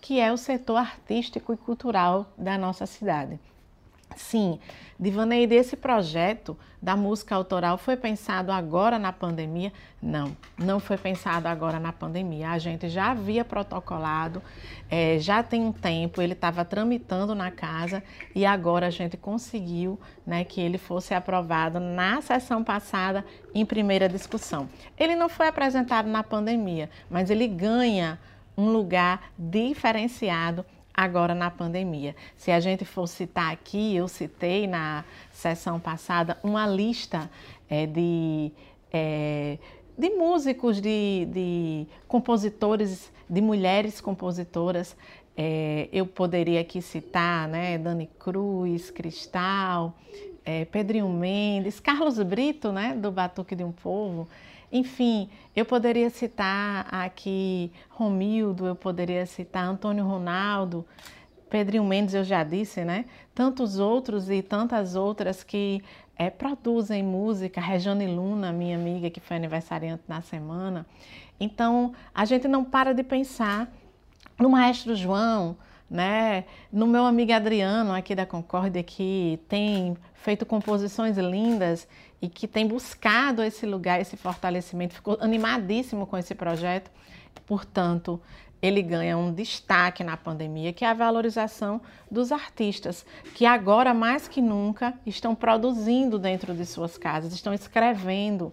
que 0.00 0.20
é 0.20 0.32
o 0.32 0.36
setor 0.36 0.76
artístico 0.76 1.52
e 1.52 1.56
cultural 1.56 2.32
da 2.38 2.56
nossa 2.56 2.86
cidade. 2.86 3.38
Sim, 4.16 4.58
Divaneide, 4.98 5.54
esse 5.54 5.76
projeto 5.76 6.58
da 6.82 6.94
música 6.94 7.34
autoral 7.34 7.78
foi 7.78 7.96
pensado 7.96 8.52
agora 8.52 8.98
na 8.98 9.12
pandemia? 9.12 9.72
Não, 10.02 10.36
não 10.58 10.78
foi 10.78 10.98
pensado 10.98 11.48
agora 11.48 11.80
na 11.80 11.92
pandemia. 11.92 12.50
A 12.50 12.58
gente 12.58 12.88
já 12.88 13.10
havia 13.10 13.44
protocolado, 13.44 14.42
é, 14.90 15.18
já 15.18 15.42
tem 15.42 15.62
um 15.62 15.72
tempo, 15.72 16.20
ele 16.20 16.34
estava 16.34 16.64
tramitando 16.64 17.34
na 17.34 17.50
casa 17.50 18.02
e 18.34 18.44
agora 18.44 18.88
a 18.88 18.90
gente 18.90 19.16
conseguiu 19.16 19.98
né, 20.26 20.44
que 20.44 20.60
ele 20.60 20.76
fosse 20.76 21.14
aprovado 21.14 21.80
na 21.80 22.20
sessão 22.20 22.62
passada 22.62 23.24
em 23.54 23.64
primeira 23.64 24.08
discussão. 24.08 24.68
Ele 24.98 25.14
não 25.14 25.30
foi 25.30 25.48
apresentado 25.48 26.08
na 26.08 26.22
pandemia, 26.22 26.90
mas 27.08 27.30
ele 27.30 27.48
ganha 27.48 28.18
um 28.56 28.70
lugar 28.70 29.32
diferenciado 29.38 30.66
agora 31.02 31.34
na 31.34 31.50
pandemia. 31.50 32.14
Se 32.36 32.50
a 32.50 32.60
gente 32.60 32.84
for 32.84 33.06
citar 33.06 33.52
aqui, 33.52 33.96
eu 33.96 34.06
citei 34.06 34.66
na 34.66 35.04
sessão 35.32 35.80
passada 35.80 36.38
uma 36.42 36.66
lista 36.66 37.30
é, 37.68 37.86
de, 37.86 38.52
é, 38.92 39.56
de 39.96 40.10
músicos, 40.10 40.80
de, 40.80 41.26
de 41.32 41.86
compositores, 42.06 43.10
de 43.28 43.40
mulheres 43.40 44.00
compositoras. 44.00 44.94
É, 45.36 45.88
eu 45.90 46.06
poderia 46.06 46.60
aqui 46.60 46.82
citar 46.82 47.48
né, 47.48 47.78
Dani 47.78 48.10
Cruz, 48.18 48.90
Cristal, 48.90 49.96
é, 50.44 50.66
Pedrinho 50.66 51.08
Mendes, 51.08 51.80
Carlos 51.80 52.22
Brito, 52.22 52.72
né, 52.72 52.94
do 52.94 53.10
Batuque 53.10 53.54
de 53.54 53.64
um 53.64 53.72
Povo. 53.72 54.28
Enfim, 54.72 55.28
eu 55.54 55.64
poderia 55.64 56.10
citar 56.10 56.86
aqui 56.92 57.72
Romildo, 57.88 58.66
eu 58.66 58.76
poderia 58.76 59.26
citar 59.26 59.64
Antônio 59.64 60.04
Ronaldo, 60.04 60.86
Pedrinho 61.50 61.84
Mendes, 61.84 62.14
eu 62.14 62.22
já 62.22 62.44
disse, 62.44 62.84
né? 62.84 63.06
Tantos 63.34 63.80
outros 63.80 64.30
e 64.30 64.40
tantas 64.40 64.94
outras 64.94 65.42
que 65.42 65.82
é, 66.16 66.30
produzem 66.30 67.02
música. 67.02 67.60
Regiane 67.60 68.06
Luna, 68.06 68.52
minha 68.52 68.76
amiga, 68.76 69.10
que 69.10 69.18
foi 69.18 69.36
aniversariante 69.36 70.04
na 70.06 70.22
semana. 70.22 70.86
Então, 71.40 71.92
a 72.14 72.24
gente 72.24 72.46
não 72.46 72.64
para 72.64 72.94
de 72.94 73.02
pensar 73.02 73.68
no 74.38 74.50
Maestro 74.50 74.94
João, 74.94 75.56
né? 75.90 76.44
No 76.72 76.86
meu 76.86 77.04
amigo 77.04 77.32
Adriano, 77.32 77.92
aqui 77.92 78.14
da 78.14 78.24
Concórdia, 78.24 78.82
que 78.82 79.40
tem 79.48 79.96
feito 80.14 80.46
composições 80.46 81.18
lindas 81.18 81.88
e 82.20 82.28
que 82.28 82.46
tem 82.46 82.66
buscado 82.66 83.42
esse 83.42 83.64
lugar, 83.64 84.00
esse 84.00 84.16
fortalecimento, 84.16 84.94
ficou 84.94 85.16
animadíssimo 85.20 86.06
com 86.06 86.16
esse 86.16 86.34
projeto. 86.34 86.90
Portanto, 87.46 88.20
ele 88.62 88.82
ganha 88.82 89.16
um 89.16 89.32
destaque 89.32 90.04
na 90.04 90.16
pandemia, 90.16 90.72
que 90.72 90.84
é 90.84 90.88
a 90.88 90.94
valorização 90.94 91.80
dos 92.10 92.30
artistas, 92.30 93.06
que 93.34 93.46
agora 93.46 93.94
mais 93.94 94.28
que 94.28 94.42
nunca 94.42 94.94
estão 95.06 95.34
produzindo 95.34 96.18
dentro 96.18 96.54
de 96.54 96.66
suas 96.66 96.98
casas, 96.98 97.32
estão 97.32 97.54
escrevendo. 97.54 98.52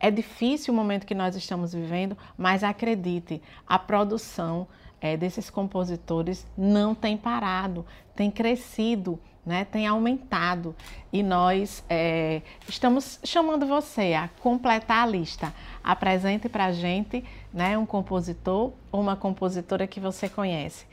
É 0.00 0.10
difícil 0.10 0.74
o 0.74 0.76
momento 0.76 1.06
que 1.06 1.14
nós 1.14 1.36
estamos 1.36 1.72
vivendo, 1.72 2.18
mas 2.36 2.64
acredite, 2.64 3.40
a 3.66 3.78
produção 3.78 4.66
é, 5.00 5.16
desses 5.16 5.48
compositores 5.48 6.46
não 6.58 6.94
tem 6.94 7.16
parado, 7.16 7.86
tem 8.16 8.30
crescido 8.30 9.20
né, 9.44 9.64
tem 9.64 9.86
aumentado 9.86 10.74
e 11.12 11.22
nós 11.22 11.84
é, 11.88 12.42
estamos 12.68 13.20
chamando 13.22 13.66
você 13.66 14.14
a 14.14 14.28
completar 14.40 15.02
a 15.02 15.06
lista. 15.06 15.54
Apresente 15.82 16.48
para 16.48 16.66
a 16.66 16.72
gente 16.72 17.24
né, 17.52 17.76
um 17.76 17.86
compositor 17.86 18.72
ou 18.90 19.00
uma 19.00 19.16
compositora 19.16 19.86
que 19.86 20.00
você 20.00 20.28
conhece. 20.28 20.86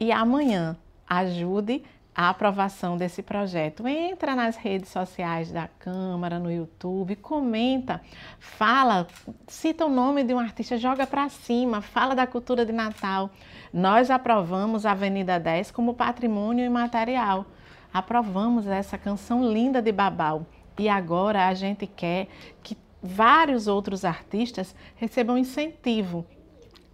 E 0.00 0.10
amanhã 0.10 0.76
ajude 1.08 1.82
a 2.18 2.30
aprovação 2.30 2.96
desse 2.96 3.22
projeto. 3.22 3.86
Entra 3.86 4.34
nas 4.34 4.56
redes 4.56 4.90
sociais 4.90 5.52
da 5.52 5.68
Câmara, 5.78 6.40
no 6.40 6.50
YouTube, 6.50 7.14
comenta, 7.14 8.00
fala, 8.40 9.06
cita 9.46 9.86
o 9.86 9.88
nome 9.88 10.24
de 10.24 10.34
um 10.34 10.38
artista, 10.40 10.76
joga 10.76 11.06
para 11.06 11.28
cima, 11.28 11.80
fala 11.80 12.16
da 12.16 12.26
cultura 12.26 12.66
de 12.66 12.72
Natal. 12.72 13.30
Nós 13.72 14.10
aprovamos 14.10 14.84
a 14.84 14.90
Avenida 14.90 15.38
10 15.38 15.70
como 15.70 15.94
patrimônio 15.94 16.64
imaterial. 16.64 17.46
Aprovamos 17.98 18.68
essa 18.68 18.96
canção 18.96 19.50
linda 19.52 19.82
de 19.82 19.90
Babal. 19.90 20.46
E 20.78 20.88
agora 20.88 21.48
a 21.48 21.54
gente 21.54 21.84
quer 21.84 22.28
que 22.62 22.78
vários 23.02 23.66
outros 23.66 24.04
artistas 24.04 24.72
recebam 24.94 25.36
incentivo 25.36 26.24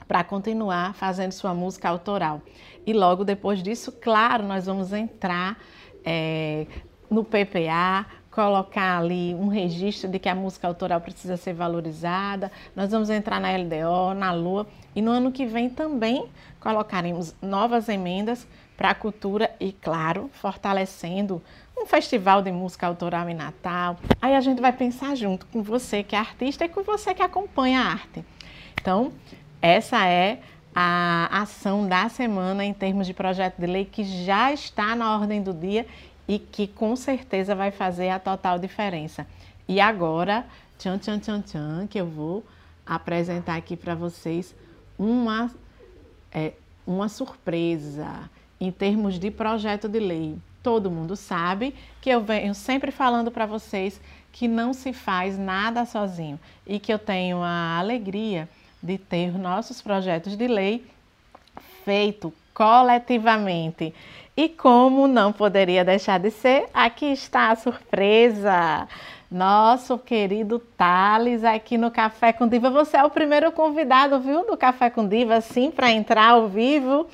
para 0.09 0.25
continuar 0.25 0.95
fazendo 0.95 1.33
sua 1.33 1.53
música 1.53 1.91
autoral. 1.91 2.41
E 2.87 2.95
logo 2.95 3.23
depois 3.23 3.63
disso, 3.63 3.93
claro, 3.93 4.45
nós 4.45 4.65
vamos 4.65 4.95
entrar 4.95 5.59
é, 6.03 6.67
no 7.11 7.23
PPA, 7.23 8.07
colocar 8.31 8.99
ali 8.99 9.35
um 9.35 9.49
registro 9.49 10.09
de 10.11 10.19
que 10.19 10.29
a 10.31 10.35
música 10.35 10.67
autoral 10.67 11.03
precisa 11.03 11.37
ser 11.37 11.53
valorizada. 11.53 12.51
Nós 12.75 12.91
vamos 12.91 13.11
entrar 13.11 13.39
na 13.39 13.55
LDO, 13.55 14.15
na 14.17 14.33
Lua 14.33 14.67
e 14.97 15.03
no 15.03 15.11
ano 15.11 15.31
que 15.31 15.45
vem 15.45 15.69
também 15.69 16.27
colocaremos 16.59 17.35
novas 17.43 17.91
emendas 17.91 18.47
para 18.77 18.91
a 18.91 18.95
cultura 18.95 19.55
e, 19.61 19.73
claro, 19.73 20.31
fortalecendo 20.33 21.43
um 21.77 21.87
festival 21.87 22.43
de 22.43 22.51
música 22.51 22.87
autoral 22.87 23.29
em 23.29 23.35
Natal. 23.35 23.97
Aí 24.21 24.35
a 24.35 24.41
gente 24.41 24.61
vai 24.61 24.73
pensar 24.73 25.15
junto 25.17 25.47
com 25.47 25.63
você 25.63 26.03
que 26.03 26.15
é 26.15 26.19
artista 26.19 26.65
e 26.65 26.69
com 26.69 26.83
você 26.83 27.15
que 27.15 27.23
acompanha 27.23 27.81
a 27.81 27.87
arte. 27.93 28.25
Então, 28.81 29.13
essa 29.61 30.07
é 30.07 30.41
a 30.75 31.43
ação 31.43 31.87
da 31.87 32.09
semana 32.09 32.65
em 32.65 32.75
termos 32.75 33.07
de 33.07 33.15
projeto 33.15 33.59
de 33.59 33.67
lei 33.67 33.85
que 33.85 34.05
já 34.25 34.53
está 34.53 34.97
na 34.97 35.15
ordem 35.15 35.43
do 35.43 35.53
dia 35.53 35.87
e 36.27 36.39
que 36.39 36.67
com 36.67 36.97
certeza 36.97 37.55
vai 37.55 37.71
fazer 37.71 38.09
a 38.09 38.19
total 38.19 38.59
diferença. 38.59 39.27
E 39.69 39.81
agora, 39.81 40.45
tchan, 40.79 40.99
tchan, 40.99 41.19
tchan, 41.19 41.41
tchan, 41.43 41.87
que 41.87 41.99
eu 41.99 42.07
vou 42.07 42.45
apresentar 42.85 43.57
aqui 43.57 43.77
para 43.77 43.95
vocês 43.95 44.55
uma, 44.99 45.51
é, 46.33 46.53
uma 46.87 47.09
surpresa 47.09 48.29
em 48.65 48.73
termos 48.73 49.19
de 49.19 49.31
projeto 49.31 49.89
de 49.89 50.01
lei. 50.01 50.37
Todo 50.63 50.91
mundo 50.91 51.15
sabe 51.15 51.75
que 52.01 52.09
eu 52.09 52.23
venho 52.23 52.55
sempre 52.55 52.91
falando 52.91 53.31
para 53.31 53.45
vocês 53.45 54.01
que 54.33 54.49
não 54.49 54.73
se 54.73 54.93
faz 54.93 55.39
nada 55.39 55.85
sozinho 55.85 56.41
e 56.67 56.79
que 56.81 56.93
eu 56.93 56.99
tenho 56.99 57.43
a 57.43 57.79
alegria 57.79 58.49
de 58.83 58.99
ter 58.99 59.39
nossos 59.39 59.81
projetos 59.81 60.37
de 60.37 60.49
lei 60.49 60.85
feito 61.85 62.33
coletivamente. 62.53 63.95
E 64.37 64.49
como 64.49 65.07
não 65.07 65.33
poderia 65.33 65.85
deixar 65.85 66.19
de 66.19 66.31
ser, 66.31 66.67
aqui 66.73 67.07
está 67.07 67.51
a 67.51 67.57
surpresa. 67.57 68.89
Nosso 69.31 69.99
querido 69.99 70.59
Thales 70.59 71.45
aqui 71.45 71.77
no 71.77 71.91
Café 71.91 72.33
com 72.33 72.49
Diva. 72.49 72.71
Você 72.71 72.97
é 72.97 73.05
o 73.05 73.11
primeiro 73.11 73.53
convidado, 73.53 74.21
viu, 74.21 74.47
do 74.47 74.57
Café 74.57 74.91
com 74.91 75.07
Diva, 75.07 75.41
sim, 75.41 75.71
para 75.71 75.91
entrar 75.91 76.31
ao 76.31 76.49
vivo 76.49 77.07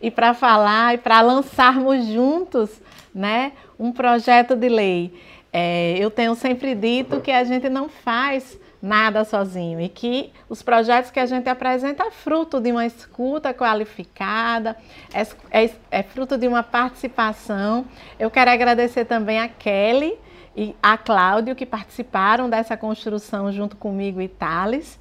e 0.00 0.10
para 0.10 0.34
falar 0.34 0.94
e 0.94 0.98
para 0.98 1.20
lançarmos 1.20 2.04
juntos, 2.06 2.70
né, 3.14 3.52
um 3.78 3.92
projeto 3.92 4.54
de 4.54 4.68
lei. 4.68 5.14
É, 5.52 5.96
eu 5.98 6.10
tenho 6.10 6.34
sempre 6.34 6.74
dito 6.74 7.20
que 7.20 7.30
a 7.30 7.44
gente 7.44 7.68
não 7.68 7.88
faz 7.88 8.58
nada 8.80 9.24
sozinho 9.24 9.80
e 9.80 9.88
que 9.88 10.32
os 10.48 10.62
projetos 10.62 11.10
que 11.10 11.18
a 11.18 11.26
gente 11.26 11.48
apresenta 11.48 12.04
é 12.04 12.10
fruto 12.10 12.60
de 12.60 12.70
uma 12.70 12.86
escuta 12.86 13.52
qualificada, 13.52 14.76
é, 15.12 15.64
é, 15.64 15.70
é 15.90 16.02
fruto 16.02 16.36
de 16.36 16.46
uma 16.46 16.62
participação. 16.62 17.86
Eu 18.18 18.30
quero 18.30 18.50
agradecer 18.50 19.04
também 19.04 19.40
a 19.40 19.48
Kelly 19.48 20.16
e 20.56 20.74
a 20.82 20.96
Cláudio 20.96 21.54
que 21.54 21.66
participaram 21.66 22.48
dessa 22.48 22.76
construção 22.76 23.50
junto 23.52 23.76
comigo 23.76 24.20
e 24.20 24.28
Thales, 24.28 24.98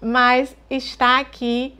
mas 0.00 0.56
está 0.68 1.18
aqui 1.18 1.74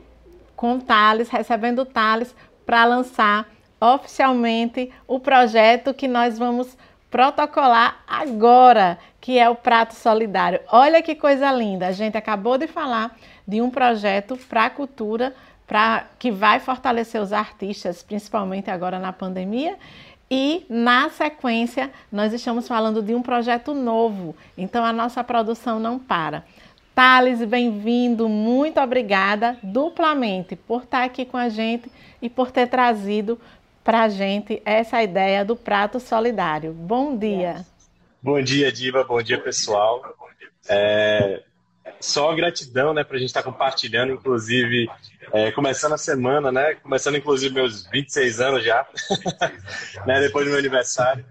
com 0.55 0.79
Thales, 0.79 1.29
recebendo 1.29 1.85
Thales 1.85 2.33
para 2.65 2.85
lançar 2.85 3.47
oficialmente 3.79 4.91
o 5.07 5.19
projeto 5.19 5.93
que 5.93 6.07
nós 6.07 6.37
vamos 6.37 6.77
protocolar 7.11 8.01
agora, 8.07 8.97
que 9.21 9.37
é 9.37 9.47
o 9.49 9.55
Prato 9.55 9.93
Solidário. 9.93 10.59
Olha 10.71 11.01
que 11.01 11.13
coisa 11.13 11.51
linda! 11.51 11.87
A 11.87 11.91
gente 11.91 12.17
acabou 12.17 12.57
de 12.57 12.65
falar 12.65 13.15
de 13.47 13.61
um 13.61 13.69
projeto 13.69 14.37
para 14.49 14.65
a 14.65 14.69
cultura, 14.69 15.35
pra, 15.67 16.05
que 16.17 16.31
vai 16.31 16.59
fortalecer 16.59 17.21
os 17.21 17.31
artistas, 17.31 18.01
principalmente 18.01 18.71
agora 18.71 18.97
na 18.97 19.13
pandemia. 19.13 19.77
E 20.31 20.65
na 20.67 21.09
sequência, 21.11 21.91
nós 22.11 22.33
estamos 22.33 22.67
falando 22.67 23.03
de 23.03 23.13
um 23.13 23.21
projeto 23.21 23.75
novo, 23.75 24.35
então 24.57 24.83
a 24.83 24.91
nossa 24.91 25.23
produção 25.23 25.79
não 25.79 25.99
para. 25.99 26.43
Thales, 26.95 27.43
bem-vindo, 27.43 28.29
muito 28.29 28.79
obrigada 28.79 29.57
duplamente 29.63 30.55
por 30.55 30.83
estar 30.83 31.03
aqui 31.03 31.25
com 31.25 31.37
a 31.37 31.49
gente 31.49 31.91
e 32.21 32.29
por 32.29 32.51
ter 32.51 32.67
trazido 32.67 33.41
para 33.83 34.03
a 34.03 34.09
gente 34.09 34.61
essa 34.63 35.01
ideia 35.01 35.43
do 35.43 35.55
prato 35.55 35.99
solidário. 35.99 36.71
Bom 36.71 37.17
dia. 37.17 37.65
Bom 38.21 38.39
dia, 38.39 38.71
Diva. 38.71 39.03
Bom 39.03 39.23
dia, 39.23 39.41
pessoal. 39.41 40.03
É, 40.69 41.41
só 41.99 42.31
gratidão, 42.35 42.93
né, 42.93 43.03
para 43.03 43.17
a 43.17 43.19
gente 43.19 43.29
estar 43.29 43.41
tá 43.41 43.51
compartilhando, 43.51 44.13
inclusive, 44.13 44.87
é, 45.33 45.51
começando 45.51 45.93
a 45.93 45.97
semana, 45.97 46.51
né, 46.51 46.75
começando 46.75 47.17
inclusive 47.17 47.55
meus 47.55 47.87
26 47.87 48.39
anos 48.39 48.63
já, 48.63 48.85
né, 50.05 50.21
depois 50.21 50.45
do 50.45 50.51
meu 50.51 50.59
aniversário, 50.59 51.25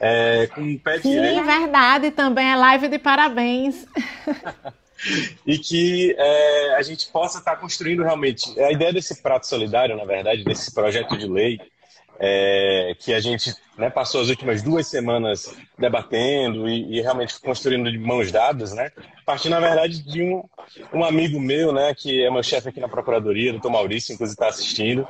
é, 0.00 0.46
com 0.46 0.78
pé 0.78 1.00
Sim, 1.00 1.10
direito. 1.10 1.40
Sim, 1.40 1.44
verdade, 1.44 2.10
também 2.12 2.52
é 2.52 2.54
live 2.54 2.86
de 2.86 3.00
parabéns. 3.00 3.84
e 5.46 5.58
que 5.58 6.14
é, 6.18 6.76
a 6.76 6.82
gente 6.82 7.08
possa 7.08 7.38
estar 7.38 7.56
construindo 7.56 8.02
realmente 8.02 8.58
a 8.60 8.72
ideia 8.72 8.92
desse 8.92 9.22
prato 9.22 9.46
solidário, 9.46 9.96
na 9.96 10.04
verdade, 10.04 10.44
desse 10.44 10.72
projeto 10.72 11.16
de 11.16 11.26
lei, 11.26 11.60
é, 12.20 12.96
que 12.98 13.14
a 13.14 13.20
gente 13.20 13.54
né, 13.76 13.88
passou 13.88 14.20
as 14.20 14.28
últimas 14.28 14.60
duas 14.60 14.88
semanas 14.88 15.54
debatendo 15.78 16.68
e, 16.68 16.98
e, 16.98 17.00
realmente 17.00 17.40
construindo 17.40 17.90
de 17.90 17.98
mãos 17.98 18.32
dadas, 18.32 18.72
né? 18.72 18.90
Partindo, 19.24 19.52
na 19.52 19.60
verdade, 19.60 20.02
de 20.02 20.22
um, 20.22 20.42
um 20.92 21.04
amigo 21.04 21.38
meu, 21.38 21.72
né, 21.72 21.94
que 21.94 22.24
é 22.24 22.30
meu 22.30 22.42
chefe 22.42 22.68
aqui 22.68 22.80
na 22.80 22.88
Procuradoria, 22.88 23.52
doutor 23.52 23.70
Maurício, 23.70 24.12
inclusive 24.12 24.34
está 24.34 24.48
assistindo, 24.48 25.06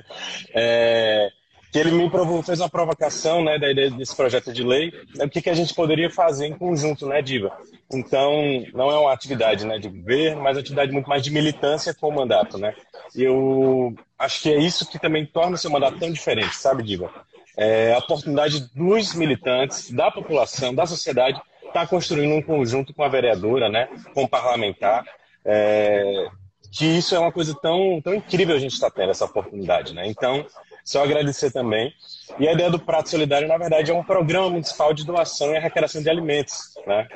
é, 0.54 1.28
que 1.72 1.78
ele 1.78 1.90
me 1.90 2.10
fez 2.42 2.60
uma 2.60 2.68
provocação 2.68 3.42
né, 3.42 3.58
da 3.58 3.70
ideia 3.70 3.90
desse 3.90 4.14
projeto 4.14 4.52
de 4.52 4.62
lei, 4.62 4.92
né, 5.14 5.24
o 5.24 5.30
que, 5.30 5.42
que 5.42 5.50
a 5.50 5.54
gente 5.54 5.74
poderia 5.74 6.10
fazer 6.10 6.46
em 6.46 6.56
conjunto, 6.56 7.06
né, 7.06 7.20
Diva? 7.20 7.52
Então, 7.92 8.64
não 8.72 8.90
é 8.90 8.98
uma 8.98 9.12
atividade 9.12 9.66
né, 9.66 9.78
de 9.78 9.88
governo, 9.88 10.42
mas 10.42 10.56
uma 10.56 10.60
atividade 10.60 10.92
muito 10.92 11.08
mais 11.08 11.22
de 11.22 11.30
militância 11.30 11.94
com 11.94 12.08
o 12.08 12.14
mandato, 12.14 12.58
né? 12.58 12.74
Eu 13.14 13.94
acho 14.18 14.42
que 14.42 14.52
é 14.52 14.58
isso 14.58 14.88
que 14.88 14.98
também 14.98 15.24
torna 15.24 15.54
o 15.54 15.58
seu 15.58 15.70
mandato 15.70 15.98
tão 15.98 16.10
diferente, 16.10 16.56
sabe, 16.56 16.82
Diva? 16.82 17.10
É 17.56 17.94
a 17.94 17.98
oportunidade 17.98 18.68
dos 18.74 19.14
militantes, 19.14 19.90
da 19.90 20.10
população, 20.10 20.74
da 20.74 20.86
sociedade, 20.86 21.40
estar 21.66 21.80
tá 21.80 21.86
construindo 21.86 22.34
um 22.34 22.42
conjunto 22.42 22.92
com 22.92 23.02
a 23.02 23.08
vereadora, 23.08 23.68
né, 23.68 23.88
com 24.14 24.24
o 24.24 24.28
parlamentar, 24.28 25.04
é, 25.44 26.28
que 26.72 26.84
isso 26.84 27.14
é 27.14 27.18
uma 27.18 27.32
coisa 27.32 27.54
tão, 27.54 28.00
tão 28.02 28.14
incrível 28.14 28.56
a 28.56 28.58
gente 28.58 28.72
estar 28.72 28.90
tá 28.90 28.96
tendo 28.96 29.10
essa 29.10 29.24
oportunidade, 29.24 29.94
né? 29.94 30.06
Então, 30.06 30.44
só 30.86 31.02
agradecer 31.02 31.50
também. 31.50 31.92
E 32.38 32.46
a 32.46 32.52
ideia 32.52 32.70
do 32.70 32.78
Prato 32.78 33.10
Solidário, 33.10 33.48
na 33.48 33.58
verdade, 33.58 33.90
é 33.90 33.94
um 33.94 34.04
programa 34.04 34.50
municipal 34.50 34.94
de 34.94 35.04
doação 35.04 35.52
e 35.52 35.56
arrecadação 35.56 36.00
de 36.00 36.08
alimentos. 36.08 36.74
Né? 36.86 37.08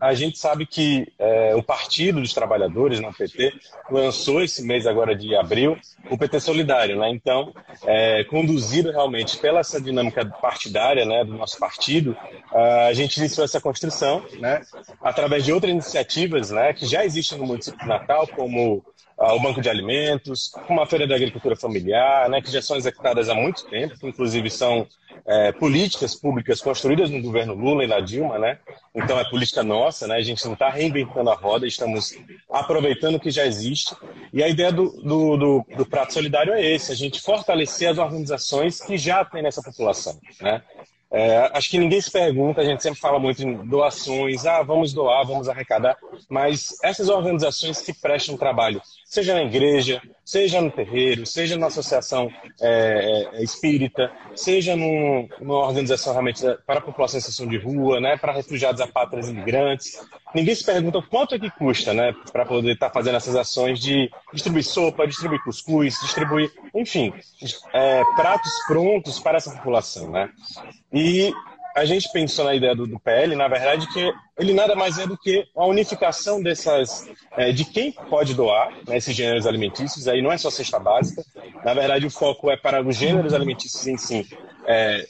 A 0.00 0.14
gente 0.14 0.36
sabe 0.36 0.66
que 0.66 1.06
é, 1.16 1.54
o 1.54 1.62
Partido 1.62 2.20
dos 2.20 2.34
Trabalhadores, 2.34 2.98
no 2.98 3.14
PT, 3.14 3.52
lançou 3.88 4.42
esse 4.42 4.64
mês 4.64 4.84
agora 4.84 5.14
de 5.14 5.36
abril 5.36 5.78
o 6.10 6.18
PT 6.18 6.40
Solidário. 6.40 6.98
Né? 6.98 7.08
Então, 7.10 7.54
é, 7.84 8.24
conduzido 8.24 8.90
realmente 8.90 9.38
pela 9.38 9.60
essa 9.60 9.80
dinâmica 9.80 10.26
partidária 10.26 11.04
né, 11.04 11.24
do 11.24 11.34
nosso 11.34 11.60
partido, 11.60 12.16
a 12.88 12.92
gente 12.92 13.18
iniciou 13.18 13.44
essa 13.44 13.60
construção 13.60 14.24
né, 14.40 14.62
através 15.00 15.44
de 15.44 15.52
outras 15.52 15.70
iniciativas 15.70 16.50
né, 16.50 16.72
que 16.72 16.84
já 16.84 17.04
existem 17.04 17.38
no 17.38 17.46
município 17.46 17.78
de 17.78 17.86
Natal, 17.86 18.26
como 18.26 18.84
o 19.18 19.40
Banco 19.40 19.62
de 19.62 19.68
Alimentos, 19.68 20.50
como 20.66 20.80
a 20.80 20.86
Feira 20.86 21.06
da 21.06 21.14
Agricultura 21.14 21.56
Familiar, 21.56 22.28
né, 22.28 22.42
que 22.42 22.50
já 22.50 22.60
são 22.60 22.76
executadas 22.76 23.28
há 23.28 23.34
muito 23.34 23.64
tempo, 23.66 23.98
que 23.98 24.06
inclusive 24.06 24.50
são 24.50 24.86
é, 25.26 25.52
políticas 25.52 26.14
públicas 26.14 26.60
construídas 26.60 27.08
no 27.08 27.22
governo 27.22 27.54
Lula 27.54 27.84
e 27.84 27.86
na 27.86 28.00
Dilma, 28.00 28.38
né? 28.38 28.58
Então 28.94 29.18
é 29.18 29.28
política 29.28 29.62
nossa, 29.62 30.06
né? 30.06 30.16
A 30.16 30.22
gente 30.22 30.44
não 30.44 30.52
está 30.52 30.68
reinventando 30.68 31.30
a 31.30 31.34
roda, 31.34 31.66
estamos 31.66 32.16
aproveitando 32.50 33.14
o 33.14 33.20
que 33.20 33.30
já 33.30 33.46
existe. 33.46 33.96
E 34.32 34.42
a 34.42 34.48
ideia 34.48 34.70
do, 34.70 34.90
do, 35.02 35.36
do, 35.36 35.66
do 35.76 35.86
Prato 35.86 36.12
Solidário 36.12 36.52
é 36.52 36.62
esse, 36.62 36.92
a 36.92 36.94
gente 36.94 37.20
fortalecer 37.20 37.88
as 37.88 37.98
organizações 37.98 38.80
que 38.80 38.98
já 38.98 39.24
tem 39.24 39.42
nessa 39.42 39.62
população, 39.62 40.18
né? 40.40 40.62
É, 41.10 41.50
acho 41.54 41.70
que 41.70 41.78
ninguém 41.78 42.00
se 42.00 42.10
pergunta, 42.10 42.60
a 42.60 42.64
gente 42.64 42.82
sempre 42.82 42.98
fala 42.98 43.18
muito 43.18 43.40
em 43.40 43.64
doações, 43.68 44.44
ah, 44.44 44.62
vamos 44.62 44.92
doar, 44.92 45.24
vamos 45.24 45.48
arrecadar, 45.48 45.96
mas 46.28 46.76
essas 46.82 47.08
organizações 47.08 47.80
que 47.80 47.94
prestam 47.94 48.36
trabalho 48.36 48.82
seja 49.06 49.34
na 49.34 49.44
igreja, 49.44 50.02
seja 50.24 50.60
no 50.60 50.70
terreiro, 50.70 51.24
seja 51.24 51.56
na 51.56 51.68
associação 51.68 52.28
é, 52.60 53.28
é, 53.34 53.42
espírita, 53.42 54.10
seja 54.34 54.74
num, 54.74 55.28
numa 55.40 55.64
organização 55.64 56.12
realmente 56.12 56.42
para 56.66 56.80
a 56.80 56.82
população 56.82 57.18
em 57.18 57.20
situação 57.20 57.46
de 57.46 57.56
rua, 57.56 58.00
né, 58.00 58.16
para 58.16 58.32
refugiados 58.32 58.80
apátridas 58.80 59.30
imigrantes. 59.30 60.00
Ninguém 60.34 60.54
se 60.54 60.64
pergunta 60.64 61.00
quanto 61.00 61.36
é 61.36 61.38
que 61.38 61.50
custa 61.50 61.94
né, 61.94 62.12
para 62.32 62.44
poder 62.44 62.72
estar 62.72 62.88
tá 62.88 62.92
fazendo 62.92 63.16
essas 63.16 63.36
ações 63.36 63.78
de 63.78 64.10
distribuir 64.34 64.64
sopa, 64.64 65.06
distribuir 65.06 65.42
cuscuz, 65.44 65.94
distribuir, 66.02 66.52
enfim, 66.74 67.12
é, 67.72 68.02
pratos 68.16 68.52
prontos 68.66 69.20
para 69.20 69.36
essa 69.36 69.52
população. 69.52 70.10
Né? 70.10 70.28
E 70.92 71.32
a 71.76 71.84
gente 71.84 72.10
pensou 72.10 72.46
na 72.46 72.54
ideia 72.54 72.74
do, 72.74 72.86
do, 72.86 72.98
PL, 72.98 73.36
na 73.36 73.46
verdade, 73.48 73.86
que 73.92 74.10
ele 74.38 74.54
nada 74.54 74.74
mais 74.74 74.98
é 74.98 75.06
do 75.06 75.16
que 75.16 75.46
a 75.54 75.66
unificação 75.66 76.42
dessas, 76.42 77.06
é, 77.36 77.52
de 77.52 77.66
quem 77.66 77.92
pode 77.92 78.32
doar 78.32 78.72
né, 78.88 78.96
esses 78.96 79.14
gêneros 79.14 79.46
alimentícios. 79.46 80.08
Aí 80.08 80.22
não 80.22 80.32
é 80.32 80.38
só 80.38 80.50
cesta 80.50 80.78
básica. 80.78 81.22
Na 81.62 81.74
verdade, 81.74 82.06
o 82.06 82.10
foco 82.10 82.50
é 82.50 82.56
para 82.56 82.82
os 82.82 82.96
gêneros 82.96 83.34
alimentícios 83.34 83.86
em 83.86 83.98
si. 83.98 84.26
É, 84.66 85.06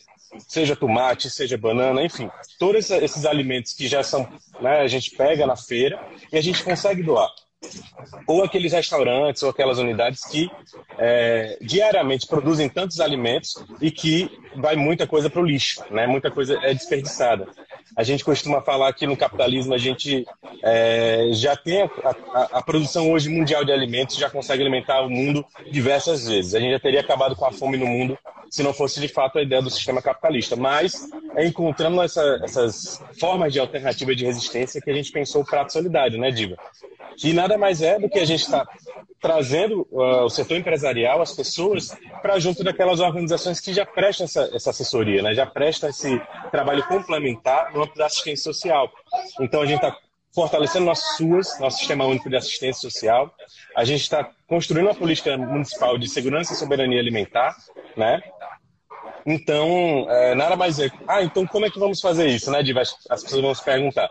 seja 0.49 0.75
tomate, 0.75 1.31
seja 1.31 1.57
banana, 1.57 2.03
enfim, 2.03 2.29
todos 2.59 2.91
esses 2.91 3.25
alimentos 3.25 3.73
que 3.73 3.87
já 3.87 4.03
são, 4.03 4.29
né, 4.61 4.81
a 4.81 4.89
gente 4.89 5.13
pega 5.13 5.47
na 5.47 5.57
feira 5.57 6.01
e 6.33 6.37
a 6.37 6.43
gente 6.43 6.65
consegue 6.65 7.01
doar 7.01 7.31
ou 8.27 8.43
aqueles 8.43 8.73
restaurantes 8.73 9.43
ou 9.43 9.51
aquelas 9.51 9.79
unidades 9.79 10.25
que 10.25 10.51
é, 10.99 11.59
diariamente 11.61 12.27
produzem 12.27 12.69
tantos 12.69 13.01
alimentos 13.01 13.57
e 13.81 13.91
que 13.91 14.31
vai 14.57 14.77
muita 14.77 15.07
coisa 15.07 15.29
para 15.29 15.41
o 15.41 15.47
lixo, 15.47 15.83
né? 15.91 16.07
Muita 16.07 16.31
coisa 16.31 16.59
é 16.63 16.73
desperdiçada. 16.73 17.47
A 17.97 18.03
gente 18.03 18.25
costuma 18.25 18.61
falar 18.61 18.93
que 18.93 19.07
no 19.07 19.17
capitalismo 19.17 19.73
a 19.73 19.79
gente 19.79 20.27
é, 20.63 21.29
já 21.33 21.57
tem 21.57 21.83
a, 21.83 21.91
a, 22.35 22.43
a, 22.59 22.63
produção 22.63 23.11
hoje 23.13 23.29
mundial 23.29 23.65
de 23.65 23.73
alimentos, 23.73 24.17
já 24.17 24.29
consegue 24.29 24.63
alimentar 24.63 25.01
o 25.03 25.11
mundo 25.11 25.45
diversas 25.71 26.27
vezes. 26.27 26.55
A 26.55 26.61
gente 26.61 26.73
já 26.73 26.81
teria 26.81 27.01
acabado 27.01 27.37
com 27.37 27.47
a 27.47 27.53
fome 27.53 27.77
no 27.77 27.87
mundo 27.87 28.19
se 28.57 28.63
não 28.63 28.73
fosse 28.73 28.99
de 28.99 29.09
fato 29.09 29.39
a 29.39 29.43
ideia 29.43 29.61
do 29.61 29.69
sistema 29.69 30.01
capitalista. 30.01 30.57
Mas 30.57 31.11
é 31.37 31.45
encontrando 31.45 32.01
essa, 32.01 32.41
essas 32.43 33.03
formas 33.21 33.53
de 33.53 33.61
alternativa 33.61 34.17
de 34.17 34.25
resistência 34.25 34.81
que 34.81 34.91
a 34.91 34.95
gente 34.95 35.13
pensou 35.13 35.43
o 35.43 35.45
prato 35.45 35.75
solidário, 35.75 36.19
né, 36.19 36.31
Diva? 36.31 36.57
Que 37.19 37.35
nada 37.35 37.59
mais 37.59 37.83
é 37.83 37.99
do 37.99 38.09
que 38.09 38.19
a 38.19 38.25
gente 38.25 38.41
está 38.41 38.67
trazendo 39.21 39.87
uh, 39.91 40.25
o 40.25 40.31
setor 40.31 40.57
empresarial, 40.57 41.21
as 41.21 41.33
pessoas, 41.33 41.95
para 42.23 42.39
junto 42.39 42.65
daquelas 42.65 43.01
organizações 43.01 43.61
que 43.61 43.75
já 43.75 43.85
prestam 43.85 44.25
essa, 44.25 44.51
essa 44.55 44.71
assessoria, 44.71 45.23
né? 45.23 45.35
já 45.35 45.45
prestam 45.45 45.91
esse 45.91 46.19
trabalho 46.51 46.87
complementar 46.87 47.75
no 47.75 47.83
âmbito 47.83 47.99
da 47.99 48.07
assistência 48.07 48.45
social. 48.45 48.91
Então, 49.39 49.61
a 49.61 49.67
gente 49.67 49.85
está 49.85 49.95
fortalecendo 50.35 50.85
nosso 50.85 51.17
SUAS, 51.17 51.59
nosso 51.59 51.79
Sistema 51.79 52.05
Único 52.05 52.29
de 52.29 52.37
Assistência 52.37 52.83
Social. 52.83 53.35
A 53.75 53.85
gente 53.85 54.03
está 54.03 54.31
construindo 54.47 54.87
uma 54.87 54.95
política 54.95 55.37
municipal 55.39 55.97
de 55.97 56.09
segurança 56.11 56.53
e 56.53 56.57
soberania 56.57 57.01
alimentar, 57.01 57.57
né? 57.97 58.21
Então, 59.27 60.07
é, 60.09 60.35
nada 60.37 60.55
mais 60.55 60.79
é. 60.79 60.89
Ah, 61.09 61.23
então 61.23 61.45
como 61.47 61.67
é 61.67 61.71
que 61.71 61.81
vamos 61.81 62.01
fazer 62.01 62.29
isso, 62.29 62.51
né? 62.51 62.61
As 63.11 63.23
pessoas 63.23 63.43
vão 63.43 63.55
se 63.55 63.65
perguntar. 63.65 64.09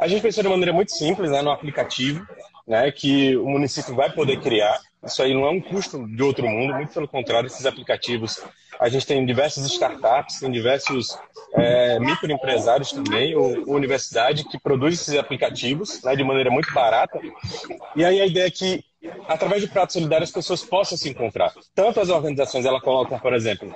A 0.00 0.08
gente 0.08 0.22
pensou 0.22 0.42
de 0.42 0.48
maneira 0.48 0.72
muito 0.72 0.92
simples, 0.92 1.30
né, 1.30 1.40
no 1.40 1.50
aplicativo, 1.50 2.26
né, 2.66 2.90
que 2.90 3.36
o 3.36 3.48
município 3.48 3.94
vai 3.94 4.10
poder 4.10 4.40
criar. 4.40 4.78
Isso 5.04 5.22
aí 5.22 5.32
não 5.32 5.46
é 5.46 5.50
um 5.50 5.60
custo 5.60 6.04
de 6.08 6.22
outro 6.22 6.48
mundo, 6.48 6.74
muito 6.74 6.92
pelo 6.92 7.06
contrário, 7.06 7.46
esses 7.46 7.64
aplicativos. 7.64 8.42
A 8.80 8.88
gente 8.88 9.06
tem 9.06 9.24
diversas 9.24 9.64
startups, 9.66 10.40
tem 10.40 10.50
diversos 10.50 11.16
é, 11.54 11.98
microempresários 12.00 12.90
também, 12.90 13.34
ou, 13.36 13.68
ou, 13.68 13.74
universidade, 13.74 14.44
que 14.44 14.58
produz 14.58 15.00
esses 15.00 15.16
aplicativos 15.16 16.02
né, 16.02 16.16
de 16.16 16.24
maneira 16.24 16.50
muito 16.50 16.72
barata. 16.74 17.20
E 17.94 18.04
aí 18.04 18.20
a 18.20 18.26
ideia 18.26 18.46
é 18.46 18.50
que, 18.50 18.84
através 19.28 19.62
do 19.62 19.68
Prato 19.68 19.92
Solidário, 19.92 20.24
as 20.24 20.30
pessoas 20.30 20.62
possam 20.62 20.96
se 20.96 21.08
encontrar. 21.08 21.52
Tanto 21.74 22.00
as 22.00 22.08
organizações, 22.08 22.64
elas 22.64 22.82
colocam, 22.82 23.18
por 23.18 23.34
exemplo, 23.34 23.74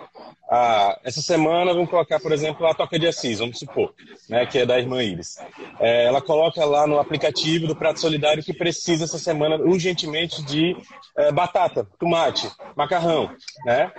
ah, 0.50 0.98
essa 1.04 1.22
semana 1.22 1.72
vamos 1.72 1.88
colocar, 1.88 2.18
por 2.18 2.32
exemplo, 2.32 2.66
a 2.66 2.74
Toca 2.74 2.98
de 2.98 3.06
Assis, 3.06 3.38
vamos 3.38 3.58
supor, 3.58 3.94
né, 4.28 4.44
que 4.46 4.58
é 4.58 4.66
da 4.66 4.78
irmã 4.78 5.02
Iris. 5.02 5.38
É, 5.78 6.06
ela 6.06 6.20
coloca 6.20 6.64
lá 6.64 6.86
no 6.86 6.98
aplicativo 6.98 7.66
do 7.66 7.76
Prato 7.76 8.00
Solidário 8.00 8.42
que 8.42 8.52
precisa 8.52 9.04
essa 9.04 9.18
semana 9.18 9.56
urgentemente 9.56 10.42
de 10.42 10.76
é, 11.16 11.30
batata, 11.30 11.86
tomate, 11.98 12.50
macarrão, 12.76 13.30
né? 13.64 13.92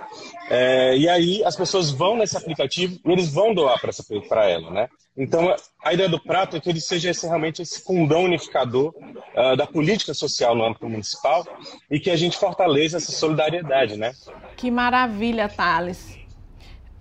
É, 0.54 0.94
e 0.98 1.08
aí 1.08 1.42
as 1.46 1.56
pessoas 1.56 1.90
vão 1.90 2.14
nesse 2.14 2.36
aplicativo 2.36 3.00
e 3.02 3.10
eles 3.10 3.32
vão 3.32 3.54
doar 3.54 3.80
para 4.28 4.50
ela, 4.50 4.70
né? 4.70 4.88
Então 5.16 5.56
a 5.82 5.94
ideia 5.94 6.10
do 6.10 6.20
prato 6.20 6.58
é 6.58 6.60
que 6.60 6.68
ele 6.68 6.80
seja 6.80 7.08
esse, 7.08 7.26
realmente 7.26 7.62
esse 7.62 7.82
fundão 7.82 8.24
unificador 8.24 8.94
uh, 9.34 9.56
da 9.56 9.66
política 9.66 10.12
social 10.12 10.54
no 10.54 10.62
âmbito 10.62 10.86
municipal 10.86 11.46
e 11.90 11.98
que 11.98 12.10
a 12.10 12.16
gente 12.16 12.36
fortaleça 12.36 12.98
essa 12.98 13.12
solidariedade, 13.12 13.96
né? 13.96 14.12
Que 14.54 14.70
maravilha, 14.70 15.48
Thales. 15.48 16.18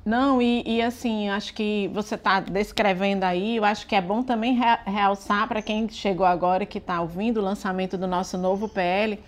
Não, 0.06 0.42
e, 0.42 0.64
e, 0.66 0.82
assim, 0.82 1.30
acho 1.30 1.54
que 1.54 1.90
você 1.94 2.16
está 2.16 2.40
descrevendo 2.40 3.26
aí, 3.26 3.58
eu 3.58 3.66
acho 3.66 3.86
que 3.86 3.96
é 3.96 4.02
bom 4.02 4.24
também 4.24 4.58
realçar 4.86 5.48
para 5.48 5.62
quem 5.62 5.88
chegou 5.90 6.26
agora 6.26 6.66
que 6.66 6.78
está 6.78 7.02
ouvindo 7.02 7.42
o 7.42 7.44
lançamento 7.44 7.98
do 7.98 8.08
nosso 8.08 8.38
novo 8.38 8.68
PL, 8.68 9.20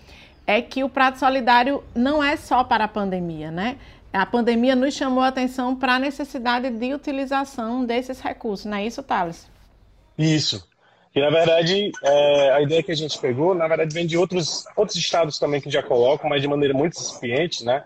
é 0.46 0.60
que 0.60 0.82
o 0.82 0.88
Prato 0.88 1.18
Solidário 1.18 1.82
não 1.94 2.22
é 2.22 2.36
só 2.36 2.64
para 2.64 2.84
a 2.84 2.88
pandemia, 2.88 3.50
né? 3.50 3.76
A 4.14 4.24
pandemia 4.24 4.76
nos 4.76 4.94
chamou 4.94 5.24
a 5.24 5.28
atenção 5.28 5.74
para 5.74 5.96
a 5.96 5.98
necessidade 5.98 6.70
de 6.70 6.94
utilização 6.94 7.84
desses 7.84 8.20
recursos, 8.20 8.64
não 8.64 8.76
é 8.76 8.86
isso, 8.86 9.02
Thales? 9.02 9.50
Isso. 10.16 10.64
E, 11.12 11.20
na 11.20 11.30
verdade, 11.30 11.90
é, 12.00 12.50
a 12.52 12.62
ideia 12.62 12.80
que 12.80 12.92
a 12.92 12.96
gente 12.96 13.18
pegou, 13.18 13.56
na 13.56 13.66
verdade, 13.66 13.92
vem 13.92 14.06
de 14.06 14.16
outros, 14.16 14.64
outros 14.76 14.96
estados 14.96 15.36
também 15.36 15.60
que 15.60 15.68
já 15.68 15.82
colocam, 15.82 16.30
mas 16.30 16.40
de 16.40 16.46
maneira 16.46 16.72
muito 16.72 16.96
incipiente, 16.96 17.64
né? 17.64 17.82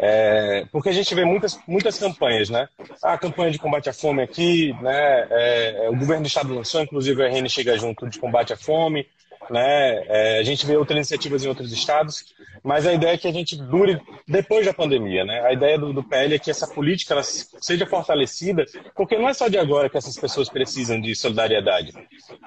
É, 0.00 0.64
porque 0.72 0.88
a 0.88 0.92
gente 0.92 1.14
vê 1.14 1.24
muitas, 1.26 1.58
muitas 1.66 1.98
campanhas, 1.98 2.48
né? 2.48 2.66
A 3.02 3.18
campanha 3.18 3.50
de 3.50 3.58
combate 3.58 3.90
à 3.90 3.92
fome 3.92 4.22
aqui, 4.22 4.74
né? 4.80 5.26
É, 5.30 5.84
é 5.84 5.90
o 5.90 5.96
governo 5.96 6.22
do 6.22 6.28
estado 6.28 6.54
lançou, 6.54 6.80
inclusive 6.80 7.22
a 7.22 7.28
RN 7.28 7.46
chega 7.48 7.76
junto 7.76 8.08
de 8.08 8.18
combate 8.18 8.54
à 8.54 8.56
fome, 8.56 9.06
né? 9.50 10.02
É, 10.06 10.38
a 10.38 10.42
gente 10.42 10.66
vê 10.66 10.76
outras 10.76 10.96
iniciativas 10.96 11.44
em 11.44 11.48
outros 11.48 11.72
estados, 11.72 12.24
mas 12.62 12.86
a 12.86 12.92
ideia 12.92 13.14
é 13.14 13.18
que 13.18 13.28
a 13.28 13.32
gente 13.32 13.56
dure 13.56 14.00
depois 14.26 14.66
da 14.66 14.74
pandemia, 14.74 15.24
né? 15.24 15.40
A 15.46 15.52
ideia 15.52 15.78
do, 15.78 15.92
do 15.92 16.02
PL 16.02 16.34
é 16.34 16.38
que 16.38 16.50
essa 16.50 16.66
política 16.66 17.14
ela 17.14 17.22
seja 17.22 17.86
fortalecida, 17.86 18.64
porque 18.94 19.16
não 19.16 19.28
é 19.28 19.34
só 19.34 19.48
de 19.48 19.58
agora 19.58 19.88
que 19.88 19.96
essas 19.96 20.16
pessoas 20.16 20.48
precisam 20.48 21.00
de 21.00 21.14
solidariedade, 21.14 21.92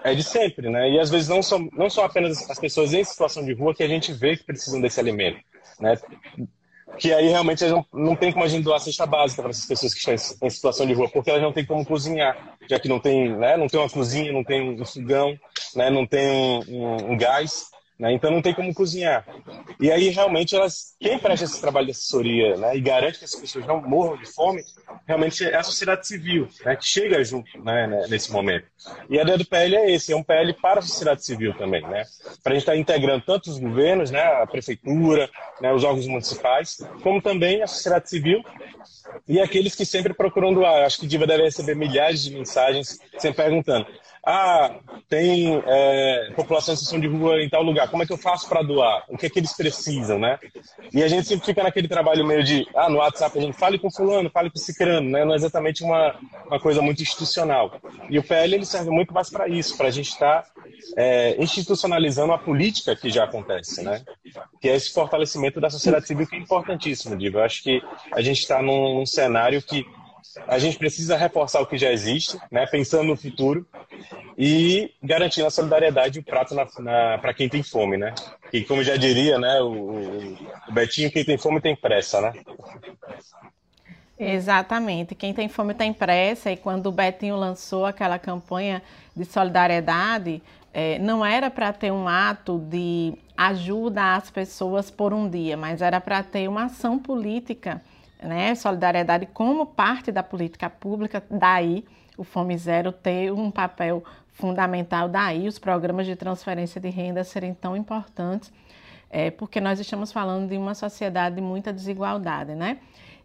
é 0.03 0.13
de 0.13 0.23
sempre, 0.23 0.69
né? 0.69 0.89
E 0.91 0.99
às 0.99 1.09
vezes 1.09 1.27
não 1.27 1.41
são, 1.41 1.67
não 1.73 1.89
são 1.89 2.03
apenas 2.03 2.49
as 2.49 2.59
pessoas 2.59 2.93
em 2.93 3.03
situação 3.03 3.43
de 3.45 3.53
rua 3.53 3.73
que 3.73 3.83
a 3.83 3.87
gente 3.87 4.13
vê 4.13 4.35
que 4.35 4.43
precisam 4.43 4.81
desse 4.81 4.99
alimento, 4.99 5.39
né? 5.79 5.97
Que 6.97 7.13
aí 7.13 7.27
realmente 7.29 7.65
não, 7.65 7.85
não 7.93 8.15
tem 8.15 8.31
como 8.31 8.45
a 8.45 8.47
gente 8.47 8.63
doar 8.63 8.79
cesta 8.79 9.05
básica 9.05 9.41
para 9.41 9.51
essas 9.51 9.65
pessoas 9.65 9.93
que 9.93 9.99
estão 9.99 10.13
em, 10.41 10.49
situação 10.49 10.85
de 10.85 10.93
rua, 10.93 11.09
porque 11.09 11.29
elas 11.29 11.41
não 11.41 11.53
têm 11.53 11.65
como 11.65 11.85
cozinhar, 11.85 12.57
já 12.69 12.79
que 12.79 12.87
não 12.87 12.99
tem, 12.99 13.35
né, 13.35 13.57
não 13.57 13.67
tem 13.67 13.79
uma 13.79 13.89
cozinha, 13.89 14.31
não 14.31 14.43
tem 14.43 14.61
um 14.61 14.85
fogão, 14.85 15.37
né, 15.75 15.89
não 15.89 16.05
tem 16.05 16.29
um, 16.29 16.59
um, 16.67 17.11
um 17.11 17.17
gás. 17.17 17.69
Né? 18.01 18.13
Então 18.13 18.31
não 18.31 18.41
tem 18.41 18.51
como 18.51 18.73
cozinhar. 18.73 19.23
E 19.79 19.91
aí 19.91 20.09
realmente 20.09 20.55
elas, 20.55 20.95
quem 20.99 21.19
presta 21.19 21.45
esse 21.45 21.61
trabalho 21.61 21.85
de 21.85 21.91
assessoria 21.91 22.57
né, 22.57 22.75
e 22.75 22.81
garante 22.81 23.19
que 23.19 23.25
as 23.25 23.35
pessoas 23.35 23.63
não 23.67 23.79
morram 23.79 24.17
de 24.17 24.25
fome, 24.25 24.63
realmente 25.07 25.45
é 25.45 25.55
a 25.55 25.61
sociedade 25.61 26.07
civil, 26.07 26.47
né, 26.65 26.75
que 26.75 26.83
chega 26.83 27.23
junto 27.23 27.63
né, 27.63 27.85
né 27.85 28.07
nesse 28.09 28.31
momento. 28.31 28.65
E 29.07 29.19
a 29.19 29.21
ideia 29.21 29.37
do 29.37 29.45
PL 29.45 29.75
é 29.75 29.91
esse, 29.91 30.11
é 30.11 30.15
um 30.15 30.23
PL 30.23 30.51
para 30.53 30.79
a 30.79 30.81
sociedade 30.81 31.23
civil 31.23 31.53
também, 31.55 31.83
né? 31.83 32.03
Para 32.41 32.53
a 32.53 32.55
gente 32.55 32.63
estar 32.63 32.71
tá 32.71 32.77
integrando 32.77 33.23
tanto 33.23 33.51
os 33.51 33.59
governos, 33.59 34.09
né, 34.09 34.23
a 34.23 34.47
prefeitura, 34.47 35.29
né, 35.61 35.71
os 35.71 35.83
órgãos 35.83 36.07
municipais, 36.07 36.83
como 37.03 37.21
também 37.21 37.61
a 37.61 37.67
sociedade 37.67 38.09
civil 38.09 38.43
e 39.27 39.39
aqueles 39.39 39.75
que 39.75 39.85
sempre 39.85 40.13
procuram 40.13 40.53
doar. 40.53 40.85
Acho 40.85 40.99
que 40.99 41.07
Diva 41.07 41.27
deve 41.27 41.43
receber 41.43 41.75
milhares 41.75 42.23
de 42.23 42.33
mensagens 42.33 42.99
sempre 43.17 43.43
perguntando: 43.43 43.85
ah, 44.23 44.75
tem 45.09 45.61
é, 45.65 46.31
população 46.35 46.73
em 46.73 46.77
situação 46.77 46.99
de 46.99 47.07
rua 47.07 47.41
em 47.41 47.49
tal 47.49 47.63
lugar, 47.63 47.89
como 47.89 48.03
é 48.03 48.05
que 48.05 48.13
eu 48.13 48.17
faço 48.17 48.47
para 48.47 48.61
doar? 48.61 49.03
O 49.09 49.17
que 49.17 49.25
é 49.25 49.29
que 49.29 49.39
eles 49.39 49.53
precisam, 49.53 50.19
né? 50.19 50.37
E 50.93 51.01
a 51.01 51.07
gente 51.07 51.27
sempre 51.27 51.45
fica 51.45 51.63
naquele 51.63 51.87
trabalho 51.87 52.25
meio 52.25 52.43
de, 52.43 52.67
ah, 52.75 52.87
no 52.87 52.97
WhatsApp 52.97 53.37
a 53.37 53.41
gente 53.41 53.57
fale 53.57 53.79
com 53.79 53.89
fulano, 53.89 54.29
fale 54.29 54.51
com 54.51 54.59
cicrano, 54.59 55.09
né? 55.09 55.25
Não 55.25 55.33
é 55.33 55.35
exatamente 55.35 55.83
uma, 55.83 56.15
uma 56.45 56.59
coisa 56.59 56.83
muito 56.83 57.01
institucional. 57.01 57.81
E 58.09 58.19
o 58.19 58.23
PL 58.23 58.53
ele 58.53 58.65
serve 58.65 58.91
muito 58.91 59.11
mais 59.11 59.29
para 59.29 59.47
isso, 59.47 59.75
para 59.75 59.87
a 59.87 59.91
gente 59.91 60.09
estar 60.09 60.43
tá, 60.43 60.60
é, 60.95 61.41
institucionalizando 61.41 62.33
a 62.33 62.37
política 62.37 62.95
que 62.95 63.09
já 63.09 63.23
acontece, 63.23 63.83
né? 63.83 64.03
Que 64.59 64.69
é 64.69 64.75
esse 64.75 64.91
fortalecimento 64.91 65.59
da 65.59 65.69
sociedade 65.69 66.07
civil 66.07 66.27
que 66.27 66.35
é 66.35 66.39
importantíssimo, 66.39 67.17
Diego. 67.17 67.37
Eu 67.37 67.43
acho 67.43 67.63
que 67.63 67.81
a 68.11 68.21
gente 68.21 68.39
está 68.39 68.61
num, 68.61 68.95
num 68.95 69.05
cenário 69.05 69.61
que 69.61 69.85
a 70.47 70.59
gente 70.59 70.77
precisa 70.77 71.17
reforçar 71.17 71.61
o 71.61 71.65
que 71.65 71.77
já 71.77 71.91
existe, 71.91 72.39
né, 72.49 72.65
pensando 72.65 73.03
no 73.03 73.17
futuro 73.17 73.67
e 74.37 74.93
garantindo 75.03 75.47
a 75.47 75.51
solidariedade 75.51 76.19
e 76.19 76.21
o 76.21 76.23
prato 76.23 76.55
para 77.21 77.33
quem 77.33 77.49
tem 77.49 77.61
fome, 77.61 77.97
né? 77.97 78.13
E 78.53 78.63
como 78.63 78.83
já 78.83 78.95
diria, 78.95 79.37
né, 79.37 79.61
o, 79.61 80.35
o 80.67 80.71
Betinho, 80.71 81.11
quem 81.11 81.25
tem 81.25 81.37
fome 81.37 81.59
tem 81.59 81.75
pressa, 81.75 82.21
né? 82.21 82.33
Exatamente. 84.17 85.15
Quem 85.15 85.33
tem 85.33 85.49
fome 85.49 85.73
tem 85.73 85.91
pressa. 85.91 86.51
E 86.51 86.55
quando 86.55 86.85
o 86.85 86.91
Betinho 86.91 87.35
lançou 87.35 87.87
aquela 87.87 88.19
campanha 88.19 88.81
de 89.15 89.25
solidariedade, 89.25 90.43
é, 90.73 90.97
não 90.99 91.25
era 91.25 91.49
para 91.49 91.73
ter 91.73 91.91
um 91.91 92.07
ato 92.07 92.59
de 92.59 93.13
ajuda 93.35 94.15
às 94.15 94.29
pessoas 94.29 94.89
por 94.89 95.13
um 95.13 95.29
dia, 95.29 95.57
mas 95.57 95.81
era 95.81 95.99
para 95.99 96.23
ter 96.23 96.47
uma 96.47 96.65
ação 96.65 96.97
política, 96.97 97.81
né? 98.21 98.53
Solidariedade 98.55 99.25
como 99.33 99.65
parte 99.65 100.11
da 100.11 100.23
política 100.23 100.69
pública, 100.69 101.23
daí 101.29 101.83
o 102.17 102.23
Fome 102.23 102.57
Zero 102.57 102.91
ter 102.91 103.31
um 103.31 103.49
papel 103.49 104.03
fundamental, 104.33 105.09
daí 105.09 105.47
os 105.47 105.59
programas 105.59 106.05
de 106.05 106.15
transferência 106.15 106.79
de 106.79 106.89
renda 106.89 107.23
serem 107.23 107.53
tão 107.53 107.75
importantes, 107.75 108.51
é, 109.09 109.29
porque 109.29 109.59
nós 109.59 109.79
estamos 109.79 110.11
falando 110.11 110.49
de 110.49 110.57
uma 110.57 110.73
sociedade 110.73 111.35
de 111.35 111.41
muita 111.41 111.73
desigualdade, 111.73 112.55
né? 112.55 112.77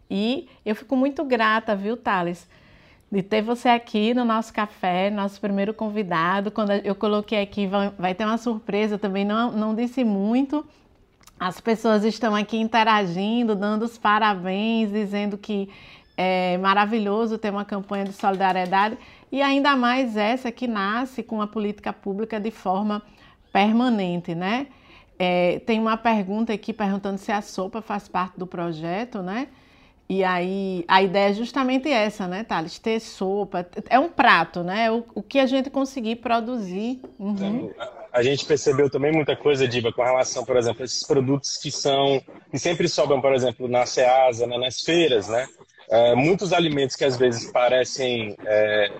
E 0.09 0.49
eu 0.65 0.75
fico 0.75 0.95
muito 0.95 1.23
grata, 1.23 1.75
viu, 1.75 1.95
Thales? 1.95 2.47
De 3.11 3.23
ter 3.23 3.41
você 3.41 3.69
aqui 3.69 4.13
no 4.13 4.25
nosso 4.25 4.53
café, 4.53 5.09
nosso 5.09 5.39
primeiro 5.39 5.73
convidado. 5.73 6.51
Quando 6.51 6.71
eu 6.71 6.93
coloquei 6.93 7.41
aqui, 7.41 7.65
vai, 7.65 7.89
vai 7.97 8.13
ter 8.13 8.25
uma 8.25 8.37
surpresa, 8.37 8.97
também 8.97 9.23
não, 9.23 9.51
não 9.51 9.73
disse 9.73 10.03
muito. 10.03 10.65
As 11.39 11.61
pessoas 11.61 12.03
estão 12.03 12.35
aqui 12.35 12.57
interagindo, 12.57 13.55
dando 13.55 13.83
os 13.83 13.97
parabéns, 13.97 14.91
dizendo 14.91 15.37
que 15.37 15.69
é 16.17 16.57
maravilhoso 16.57 17.37
ter 17.37 17.51
uma 17.51 17.63
campanha 17.63 18.05
de 18.05 18.13
solidariedade 18.13 18.97
e 19.31 19.41
ainda 19.41 19.75
mais 19.75 20.17
essa 20.17 20.51
que 20.51 20.67
nasce 20.67 21.21
com 21.21 21.41
a 21.41 21.47
política 21.47 21.93
pública 21.93 22.39
de 22.39 22.49
forma 22.49 23.03
permanente, 23.53 24.33
né? 24.33 24.67
É, 25.19 25.59
tem 25.59 25.79
uma 25.79 25.95
pergunta 25.95 26.53
aqui 26.53 26.73
perguntando 26.73 27.17
se 27.17 27.31
a 27.31 27.41
sopa 27.41 27.81
faz 27.81 28.07
parte 28.07 28.37
do 28.37 28.47
projeto, 28.47 29.21
né? 29.21 29.47
E 30.09 30.23
aí 30.23 30.85
a 30.87 31.01
ideia 31.01 31.31
é 31.31 31.33
justamente 31.33 31.89
essa, 31.89 32.27
né, 32.27 32.43
Thales? 32.43 32.79
Ter 32.79 32.99
sopa. 32.99 33.67
É 33.89 33.99
um 33.99 34.07
prato, 34.07 34.63
né? 34.63 34.89
O, 34.89 35.03
o 35.15 35.21
que 35.21 35.37
a 35.37 35.45
gente 35.45 35.69
conseguir 35.69 36.17
produzir. 36.17 37.01
Uhum. 37.19 37.73
A, 37.77 38.19
a 38.19 38.23
gente 38.23 38.45
percebeu 38.45 38.89
também 38.89 39.11
muita 39.11 39.35
coisa, 39.35 39.67
Diva, 39.67 39.91
com 39.91 40.01
relação, 40.01 40.45
por 40.45 40.55
exemplo, 40.55 40.81
a 40.81 40.85
esses 40.85 41.05
produtos 41.05 41.57
que 41.57 41.69
são. 41.69 42.21
que 42.49 42.57
sempre 42.57 42.87
sobram, 42.87 43.19
por 43.19 43.33
exemplo, 43.33 43.67
na 43.67 43.85
Ceasa, 43.85 44.47
né, 44.47 44.57
nas 44.57 44.79
feiras, 44.81 45.27
né? 45.27 45.45
É, 45.89 46.15
muitos 46.15 46.53
alimentos 46.53 46.95
que 46.95 47.03
às 47.03 47.17
vezes 47.17 47.51
parecem. 47.51 48.35
É, 48.45 48.91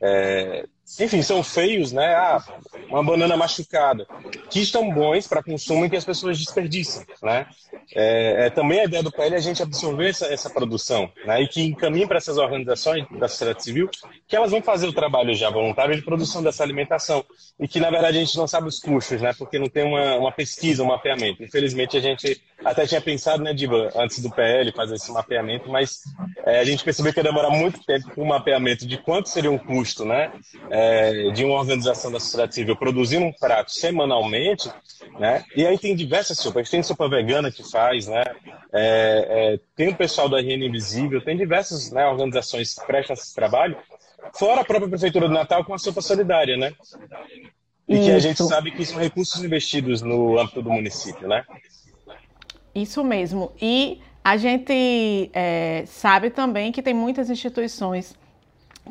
é, 0.00 0.64
enfim, 1.00 1.22
são 1.22 1.42
feios, 1.42 1.92
né? 1.92 2.14
Ah, 2.14 2.44
uma 2.88 3.02
banana 3.02 3.36
machucada, 3.36 4.06
que 4.50 4.60
estão 4.60 4.92
bons 4.92 5.26
para 5.26 5.42
consumo 5.42 5.86
e 5.86 5.90
que 5.90 5.96
as 5.96 6.04
pessoas 6.04 6.38
desperdiçam, 6.38 7.04
né? 7.22 7.46
É, 7.94 8.46
é, 8.46 8.50
também 8.50 8.80
a 8.80 8.84
ideia 8.84 9.02
do 9.02 9.10
PL 9.10 9.34
é 9.34 9.38
a 9.38 9.40
gente 9.40 9.62
absorver 9.62 10.10
essa, 10.10 10.26
essa 10.26 10.50
produção, 10.50 11.10
né? 11.24 11.42
E 11.42 11.48
que 11.48 11.62
encaminhe 11.62 12.06
para 12.06 12.18
essas 12.18 12.36
organizações 12.36 13.06
da 13.18 13.28
sociedade 13.28 13.62
civil 13.62 13.88
que 14.26 14.36
elas 14.36 14.50
vão 14.50 14.62
fazer 14.62 14.86
o 14.86 14.92
trabalho 14.92 15.34
já 15.34 15.50
voluntário 15.50 15.94
de 15.94 16.02
produção 16.02 16.42
dessa 16.42 16.62
alimentação 16.62 17.24
e 17.58 17.66
que, 17.66 17.80
na 17.80 17.90
verdade, 17.90 18.18
a 18.18 18.20
gente 18.20 18.36
não 18.36 18.46
sabe 18.46 18.68
os 18.68 18.78
custos, 18.78 19.20
né? 19.20 19.32
Porque 19.36 19.58
não 19.58 19.68
tem 19.68 19.84
uma, 19.84 20.16
uma 20.16 20.32
pesquisa, 20.32 20.82
um 20.82 20.86
mapeamento. 20.86 21.42
Infelizmente, 21.42 21.96
a 21.96 22.00
gente 22.00 22.40
até 22.64 22.86
tinha 22.86 23.00
pensado, 23.00 23.42
né, 23.42 23.52
Diva, 23.52 23.90
antes 23.96 24.20
do 24.20 24.30
PL 24.30 24.72
fazer 24.72 24.94
esse 24.94 25.10
mapeamento, 25.10 25.68
mas 25.68 26.00
é, 26.44 26.60
a 26.60 26.64
gente 26.64 26.84
percebeu 26.84 27.12
que 27.12 27.18
ia 27.18 27.24
demorar 27.24 27.50
muito 27.50 27.84
tempo 27.84 28.08
o 28.16 28.24
mapeamento 28.24 28.86
de 28.86 28.98
quanto 28.98 29.28
seria 29.28 29.50
um 29.50 29.58
custo, 29.58 30.04
né? 30.04 30.32
É, 30.74 31.30
de 31.32 31.44
uma 31.44 31.58
organização 31.58 32.10
da 32.10 32.18
sociedade 32.18 32.54
civil 32.54 32.74
produzindo 32.74 33.26
um 33.26 33.32
prato 33.32 33.70
semanalmente, 33.70 34.70
né? 35.18 35.44
E 35.54 35.66
aí 35.66 35.76
tem 35.76 35.94
diversas 35.94 36.38
sopas. 36.38 36.70
Tem 36.70 36.82
sopa 36.82 37.10
vegana 37.10 37.50
que 37.50 37.62
faz, 37.70 38.06
né? 38.06 38.24
É, 38.72 39.26
é, 39.52 39.60
tem 39.76 39.88
o 39.88 39.94
pessoal 39.94 40.30
da 40.30 40.40
RN 40.40 40.64
Invisível, 40.64 41.22
tem 41.22 41.36
diversas 41.36 41.90
né, 41.90 42.06
organizações 42.06 42.74
que 42.74 42.86
prestam 42.86 43.12
esse 43.12 43.34
trabalho, 43.34 43.76
fora 44.34 44.62
a 44.62 44.64
própria 44.64 44.88
Prefeitura 44.88 45.28
do 45.28 45.34
Natal 45.34 45.62
com 45.62 45.74
a 45.74 45.78
sopa 45.78 46.00
solidária, 46.00 46.56
né? 46.56 46.72
E 47.86 47.94
Isso. 47.94 48.04
que 48.04 48.10
a 48.10 48.18
gente 48.18 48.42
sabe 48.42 48.70
que 48.70 48.86
são 48.86 48.98
recursos 48.98 49.44
investidos 49.44 50.00
no 50.00 50.38
âmbito 50.38 50.62
do 50.62 50.70
município, 50.70 51.28
né? 51.28 51.44
Isso 52.74 53.04
mesmo. 53.04 53.52
E 53.60 54.00
a 54.24 54.36
gente 54.38 55.30
é, 55.34 55.84
sabe 55.86 56.30
também 56.30 56.72
que 56.72 56.80
tem 56.80 56.94
muitas 56.94 57.28
instituições 57.28 58.16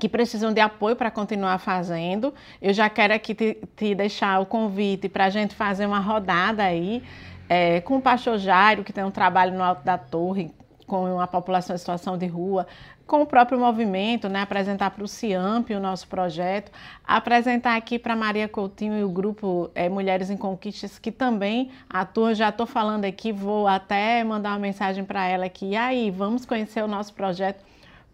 que 0.01 0.09
precisam 0.09 0.51
de 0.51 0.59
apoio 0.59 0.95
para 0.95 1.11
continuar 1.11 1.59
fazendo. 1.59 2.33
Eu 2.59 2.73
já 2.73 2.89
quero 2.89 3.13
aqui 3.13 3.35
te, 3.35 3.59
te 3.75 3.93
deixar 3.93 4.41
o 4.41 4.47
convite 4.47 5.07
para 5.07 5.25
a 5.25 5.29
gente 5.29 5.53
fazer 5.53 5.85
uma 5.85 5.99
rodada 5.99 6.63
aí 6.63 7.03
é, 7.47 7.81
com 7.81 7.97
o 7.97 8.01
pastor 8.01 8.39
Jairo, 8.39 8.83
que 8.83 8.91
tem 8.91 9.03
um 9.03 9.11
trabalho 9.11 9.53
no 9.53 9.61
Alto 9.61 9.83
da 9.85 9.99
Torre, 9.99 10.51
com 10.87 11.21
a 11.21 11.27
população 11.27 11.75
em 11.75 11.77
situação 11.77 12.17
de 12.17 12.25
rua, 12.25 12.65
com 13.05 13.21
o 13.21 13.27
próprio 13.27 13.59
movimento, 13.59 14.27
né, 14.27 14.41
apresentar 14.41 14.89
para 14.89 15.03
o 15.03 15.07
CIAMP 15.07 15.69
o 15.69 15.79
nosso 15.79 16.07
projeto, 16.07 16.71
apresentar 17.05 17.75
aqui 17.75 17.99
para 17.99 18.15
Maria 18.15 18.47
Coutinho 18.47 18.97
e 18.97 19.03
o 19.03 19.09
grupo 19.09 19.69
é, 19.75 19.87
Mulheres 19.87 20.31
em 20.31 20.37
Conquistas, 20.37 20.97
que 20.97 21.11
também 21.11 21.69
atuam, 21.87 22.33
já 22.33 22.49
estou 22.49 22.65
falando 22.65 23.05
aqui, 23.05 23.31
vou 23.31 23.67
até 23.67 24.23
mandar 24.23 24.49
uma 24.49 24.59
mensagem 24.59 25.05
para 25.05 25.27
ela 25.27 25.45
aqui, 25.45 25.67
e 25.67 25.75
aí, 25.75 26.09
vamos 26.09 26.43
conhecer 26.43 26.83
o 26.83 26.87
nosso 26.87 27.13
projeto 27.13 27.63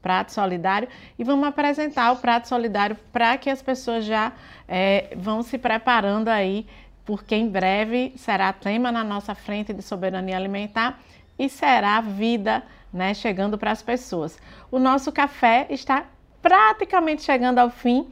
Prato 0.01 0.31
Solidário 0.31 0.87
e 1.17 1.23
vamos 1.23 1.47
apresentar 1.47 2.11
o 2.11 2.17
Prato 2.17 2.47
Solidário 2.47 2.97
para 3.11 3.37
que 3.37 3.49
as 3.49 3.61
pessoas 3.61 4.05
já 4.05 4.31
é, 4.67 5.13
vão 5.15 5.41
se 5.43 5.57
preparando 5.57 6.29
aí, 6.29 6.65
porque 7.05 7.35
em 7.35 7.49
breve 7.49 8.13
será 8.17 8.51
tema 8.53 8.91
na 8.91 9.03
nossa 9.03 9.33
frente 9.33 9.73
de 9.73 9.81
soberania 9.81 10.35
alimentar 10.35 10.99
e 11.37 11.49
será 11.49 12.01
vida 12.01 12.63
né, 12.91 13.13
chegando 13.13 13.57
para 13.57 13.71
as 13.71 13.81
pessoas. 13.81 14.37
O 14.71 14.79
nosso 14.79 15.11
café 15.11 15.67
está 15.69 16.05
praticamente 16.41 17.21
chegando 17.21 17.59
ao 17.59 17.69
fim. 17.69 18.07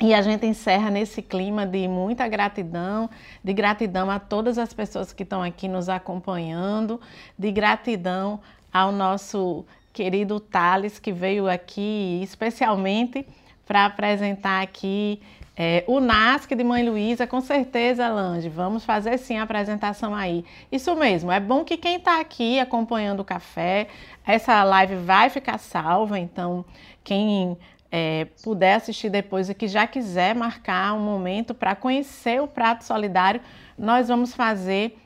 E 0.00 0.12
a 0.12 0.20
gente 0.20 0.44
encerra 0.44 0.90
nesse 0.90 1.22
clima 1.22 1.64
de 1.64 1.86
muita 1.86 2.26
gratidão, 2.26 3.08
de 3.42 3.52
gratidão 3.52 4.10
a 4.10 4.18
todas 4.18 4.58
as 4.58 4.74
pessoas 4.74 5.12
que 5.12 5.22
estão 5.22 5.40
aqui 5.40 5.68
nos 5.68 5.88
acompanhando, 5.88 7.00
de 7.38 7.52
gratidão 7.52 8.40
ao 8.72 8.90
nosso 8.90 9.64
querido 9.94 10.40
Thales, 10.40 10.98
que 10.98 11.12
veio 11.12 11.48
aqui 11.48 12.20
especialmente 12.22 13.24
para 13.64 13.86
apresentar 13.86 14.60
aqui 14.60 15.22
é, 15.56 15.84
o 15.86 16.00
NASC 16.00 16.52
de 16.52 16.64
Mãe 16.64 16.86
Luísa, 16.86 17.28
com 17.28 17.40
certeza, 17.40 18.08
Lange, 18.08 18.48
vamos 18.48 18.84
fazer 18.84 19.16
sim 19.18 19.38
a 19.38 19.44
apresentação 19.44 20.12
aí. 20.12 20.44
Isso 20.70 20.94
mesmo, 20.96 21.30
é 21.30 21.38
bom 21.38 21.64
que 21.64 21.76
quem 21.76 21.96
está 21.96 22.20
aqui 22.20 22.58
acompanhando 22.58 23.20
o 23.20 23.24
café, 23.24 23.86
essa 24.26 24.64
live 24.64 24.96
vai 24.96 25.30
ficar 25.30 25.58
salva, 25.58 26.18
então 26.18 26.64
quem 27.04 27.56
é, 27.90 28.26
puder 28.42 28.74
assistir 28.74 29.10
depois 29.10 29.48
e 29.48 29.54
que 29.54 29.68
já 29.68 29.86
quiser 29.86 30.34
marcar 30.34 30.92
um 30.94 31.00
momento 31.00 31.54
para 31.54 31.76
conhecer 31.76 32.42
o 32.42 32.48
Prato 32.48 32.82
Solidário, 32.82 33.40
nós 33.78 34.08
vamos 34.08 34.34
fazer 34.34 34.98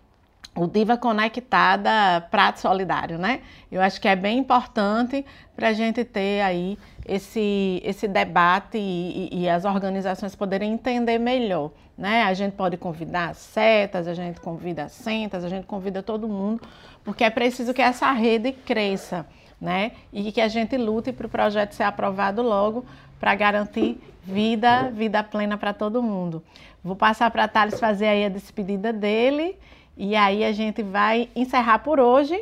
o 0.54 0.66
Diva 0.66 0.96
Conectada 0.96 2.20
Prato 2.30 2.60
Solidário, 2.60 3.18
né? 3.18 3.40
Eu 3.70 3.80
acho 3.80 4.00
que 4.00 4.08
é 4.08 4.16
bem 4.16 4.38
importante 4.38 5.24
para 5.54 5.68
a 5.68 5.72
gente 5.72 6.04
ter 6.04 6.40
aí 6.40 6.78
esse, 7.06 7.80
esse 7.84 8.08
debate 8.08 8.76
e, 8.76 9.28
e, 9.32 9.42
e, 9.42 9.48
as 9.48 9.64
organizações 9.64 10.34
poderem 10.34 10.72
entender 10.72 11.18
melhor, 11.18 11.70
né? 11.96 12.22
A 12.24 12.34
gente 12.34 12.52
pode 12.52 12.76
convidar 12.76 13.34
setas, 13.34 14.06
a 14.06 14.14
gente 14.14 14.40
convida 14.40 14.88
centas, 14.88 15.44
a 15.44 15.48
gente 15.48 15.66
convida 15.66 16.02
todo 16.02 16.28
mundo, 16.28 16.60
porque 17.04 17.24
é 17.24 17.30
preciso 17.30 17.72
que 17.72 17.82
essa 17.82 18.10
rede 18.12 18.52
cresça, 18.52 19.26
né? 19.60 19.92
E 20.12 20.32
que 20.32 20.40
a 20.40 20.48
gente 20.48 20.76
lute 20.76 21.12
para 21.12 21.26
o 21.26 21.30
projeto 21.30 21.72
ser 21.72 21.84
aprovado 21.84 22.42
logo 22.42 22.84
para 23.18 23.34
garantir 23.34 24.00
vida, 24.22 24.90
vida 24.90 25.22
plena 25.22 25.56
para 25.56 25.72
todo 25.72 26.02
mundo. 26.02 26.42
Vou 26.84 26.94
passar 26.94 27.30
para 27.30 27.48
Thales 27.48 27.80
fazer 27.80 28.06
aí 28.06 28.24
a 28.24 28.28
despedida 28.28 28.92
dele 28.92 29.56
e 29.98 30.14
aí 30.14 30.44
a 30.44 30.52
gente 30.52 30.80
vai 30.80 31.28
encerrar 31.34 31.80
por 31.80 31.98
hoje 31.98 32.40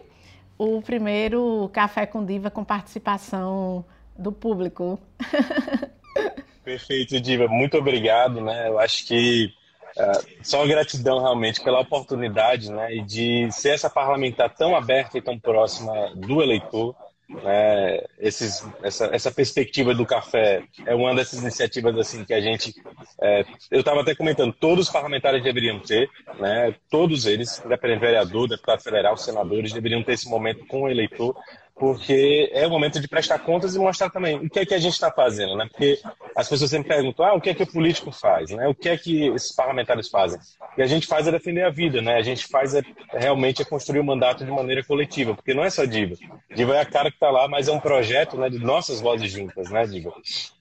o 0.58 0.82
primeiro 0.82 1.70
Café 1.72 2.04
com 2.04 2.22
Diva 2.22 2.50
com 2.50 2.62
participação 2.62 3.82
do 4.16 4.30
público. 4.30 5.00
Perfeito, 6.62 7.18
Diva. 7.18 7.48
Muito 7.48 7.78
obrigado, 7.78 8.42
né? 8.42 8.68
Eu 8.68 8.78
acho 8.78 9.06
que 9.06 9.54
uh, 9.96 10.44
só 10.44 10.66
gratidão 10.66 11.18
realmente 11.18 11.62
pela 11.62 11.80
oportunidade, 11.80 12.70
né? 12.70 12.94
E 12.94 13.02
de 13.02 13.50
ser 13.50 13.70
essa 13.70 13.88
parlamentar 13.88 14.54
tão 14.54 14.76
aberta 14.76 15.16
e 15.16 15.22
tão 15.22 15.38
próxima 15.38 16.12
do 16.14 16.42
eleitor. 16.42 16.94
Né? 17.28 18.04
Esses, 18.20 18.64
essa, 18.84 19.06
essa 19.06 19.32
perspectiva 19.32 19.92
do 19.92 20.06
café 20.06 20.62
é 20.84 20.94
uma 20.94 21.12
dessas 21.12 21.40
iniciativas 21.40 21.98
assim 21.98 22.24
que 22.24 22.32
a 22.32 22.40
gente 22.40 22.72
é, 23.20 23.44
eu 23.68 23.80
estava 23.80 24.02
até 24.02 24.14
comentando 24.14 24.52
todos 24.52 24.86
os 24.86 24.92
parlamentares 24.92 25.42
deveriam 25.42 25.80
ter 25.80 26.08
né 26.38 26.72
todos 26.88 27.26
eles 27.26 27.60
independente 27.64 27.98
vereador 27.98 28.48
deputado 28.48 28.80
federal 28.80 29.16
senadores 29.16 29.72
deveriam 29.72 30.04
ter 30.04 30.12
esse 30.12 30.28
momento 30.28 30.64
com 30.66 30.82
o 30.82 30.88
eleitor 30.88 31.36
porque 31.78 32.50
é 32.54 32.66
o 32.66 32.70
momento 32.70 32.98
de 32.98 33.06
prestar 33.06 33.38
contas 33.40 33.74
e 33.74 33.78
mostrar 33.78 34.08
também 34.08 34.36
o 34.36 34.48
que 34.48 34.60
é 34.60 34.66
que 34.66 34.72
a 34.72 34.78
gente 34.78 34.94
está 34.94 35.10
fazendo, 35.10 35.54
né? 35.54 35.68
Porque 35.70 36.00
as 36.34 36.48
pessoas 36.48 36.70
sempre 36.70 36.88
perguntam, 36.88 37.26
ah, 37.26 37.34
o 37.34 37.40
que 37.40 37.50
é 37.50 37.54
que 37.54 37.62
o 37.62 37.70
político 37.70 38.10
faz, 38.10 38.50
né? 38.50 38.66
O 38.66 38.74
que 38.74 38.88
é 38.88 38.96
que 38.96 39.26
esses 39.28 39.54
parlamentares 39.54 40.08
fazem? 40.08 40.40
E 40.76 40.82
a 40.82 40.86
gente 40.86 41.06
faz 41.06 41.28
é 41.28 41.30
defender 41.30 41.64
a 41.64 41.70
vida, 41.70 42.00
né? 42.00 42.16
A 42.16 42.22
gente 42.22 42.46
faz 42.46 42.74
é 42.74 42.82
realmente 43.12 43.60
é 43.60 43.64
construir 43.64 44.00
o 44.00 44.04
mandato 44.04 44.42
de 44.42 44.50
maneira 44.50 44.82
coletiva, 44.82 45.34
porque 45.34 45.52
não 45.52 45.64
é 45.64 45.68
só 45.68 45.84
Diva. 45.84 46.16
Diva 46.54 46.76
é 46.76 46.80
a 46.80 46.86
cara 46.86 47.10
que 47.10 47.16
está 47.16 47.30
lá, 47.30 47.46
mas 47.46 47.68
é 47.68 47.72
um 47.72 47.80
projeto, 47.80 48.38
né, 48.38 48.48
de 48.48 48.58
nossas 48.58 49.00
vozes 49.00 49.30
juntas, 49.30 49.70
né, 49.70 49.86
Diva? 49.86 50.14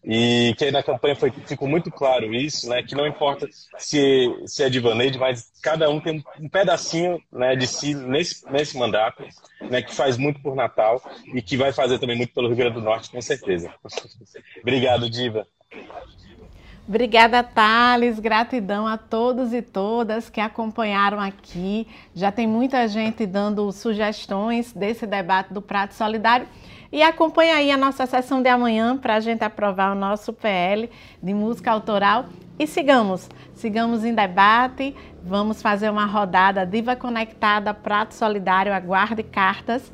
E 0.03 0.53
que 0.57 0.65
aí 0.65 0.71
na 0.71 0.83
campanha 0.83 1.15
foi, 1.15 1.31
ficou 1.31 1.67
muito 1.67 1.89
claro 1.89 2.33
isso, 2.33 2.69
né? 2.69 2.83
Que 2.83 2.93
não 2.93 3.07
importa 3.07 3.47
se, 3.77 4.27
se 4.45 4.63
é 4.63 4.69
Divaneide, 4.69 5.17
mas 5.17 5.49
cada 5.63 5.89
um 5.89 6.01
tem 6.01 6.21
um 6.41 6.49
pedacinho 6.49 7.21
né, 7.31 7.55
de 7.55 7.67
si 7.67 7.95
nesse, 7.95 8.45
nesse 8.51 8.77
mandato, 8.77 9.23
né, 9.61 9.81
que 9.81 9.95
faz 9.95 10.17
muito 10.17 10.41
por 10.41 10.55
Natal 10.55 11.01
e 11.33 11.41
que 11.41 11.57
vai 11.57 11.71
fazer 11.71 11.99
também 11.99 12.17
muito 12.17 12.33
pelo 12.33 12.47
Rio 12.47 12.57
Grande 12.57 12.75
do 12.75 12.81
Norte, 12.81 13.09
com 13.09 13.21
certeza. 13.21 13.73
Obrigado, 14.61 15.09
Diva. 15.09 15.47
Obrigada, 16.87 17.41
Thales. 17.41 18.19
Gratidão 18.19 18.85
a 18.85 18.95
todos 18.95 19.53
e 19.53 19.61
todas 19.61 20.29
que 20.29 20.39
acompanharam 20.39 21.19
aqui. 21.19 21.87
Já 22.13 22.31
tem 22.31 22.45
muita 22.45 22.87
gente 22.87 23.25
dando 23.25 23.71
sugestões 23.71 24.71
desse 24.71 25.07
debate 25.07 25.51
do 25.51 25.63
Prato 25.63 25.95
Solidário. 25.95 26.47
E 26.91 27.01
acompanha 27.01 27.55
aí 27.55 27.71
a 27.71 27.77
nossa 27.77 28.05
sessão 28.05 28.41
de 28.41 28.47
amanhã 28.47 28.95
para 28.95 29.15
a 29.15 29.19
gente 29.19 29.43
aprovar 29.43 29.91
o 29.91 29.99
nosso 29.99 30.31
PL 30.31 30.89
de 31.21 31.33
música 31.33 31.71
autoral. 31.71 32.27
E 32.57 32.67
sigamos, 32.67 33.29
sigamos 33.55 34.05
em 34.05 34.13
debate. 34.13 34.95
Vamos 35.23 35.63
fazer 35.63 35.89
uma 35.89 36.05
rodada 36.05 36.65
Diva 36.65 36.95
Conectada, 36.95 37.73
Prato 37.73 38.13
Solidário, 38.13 38.71
aguarde 38.71 39.23
cartas. 39.23 39.91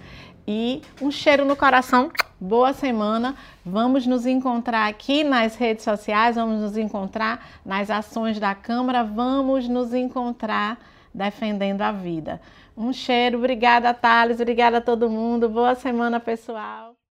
E 0.54 0.82
um 1.02 1.10
cheiro 1.10 1.46
no 1.46 1.56
coração. 1.56 2.12
Boa 2.38 2.74
semana. 2.74 3.38
Vamos 3.66 4.06
nos 4.06 4.26
encontrar 4.26 4.86
aqui 4.90 5.24
nas 5.24 5.56
redes 5.56 5.86
sociais, 5.86 6.36
vamos 6.36 6.60
nos 6.60 6.76
encontrar 6.76 7.48
nas 7.66 7.90
ações 7.90 8.38
da 8.38 8.54
Câmara, 8.54 9.02
vamos 9.02 9.70
nos 9.70 9.94
encontrar 9.94 10.78
defendendo 11.14 11.82
a 11.84 11.94
vida. 11.94 12.42
Um 12.76 12.92
cheiro, 12.92 13.38
obrigada, 13.38 13.94
Thales, 13.94 14.42
obrigada 14.42 14.80
a 14.80 14.82
todo 14.82 15.10
mundo. 15.10 15.48
Boa 15.48 15.74
semana, 15.74 16.20
pessoal. 16.20 17.01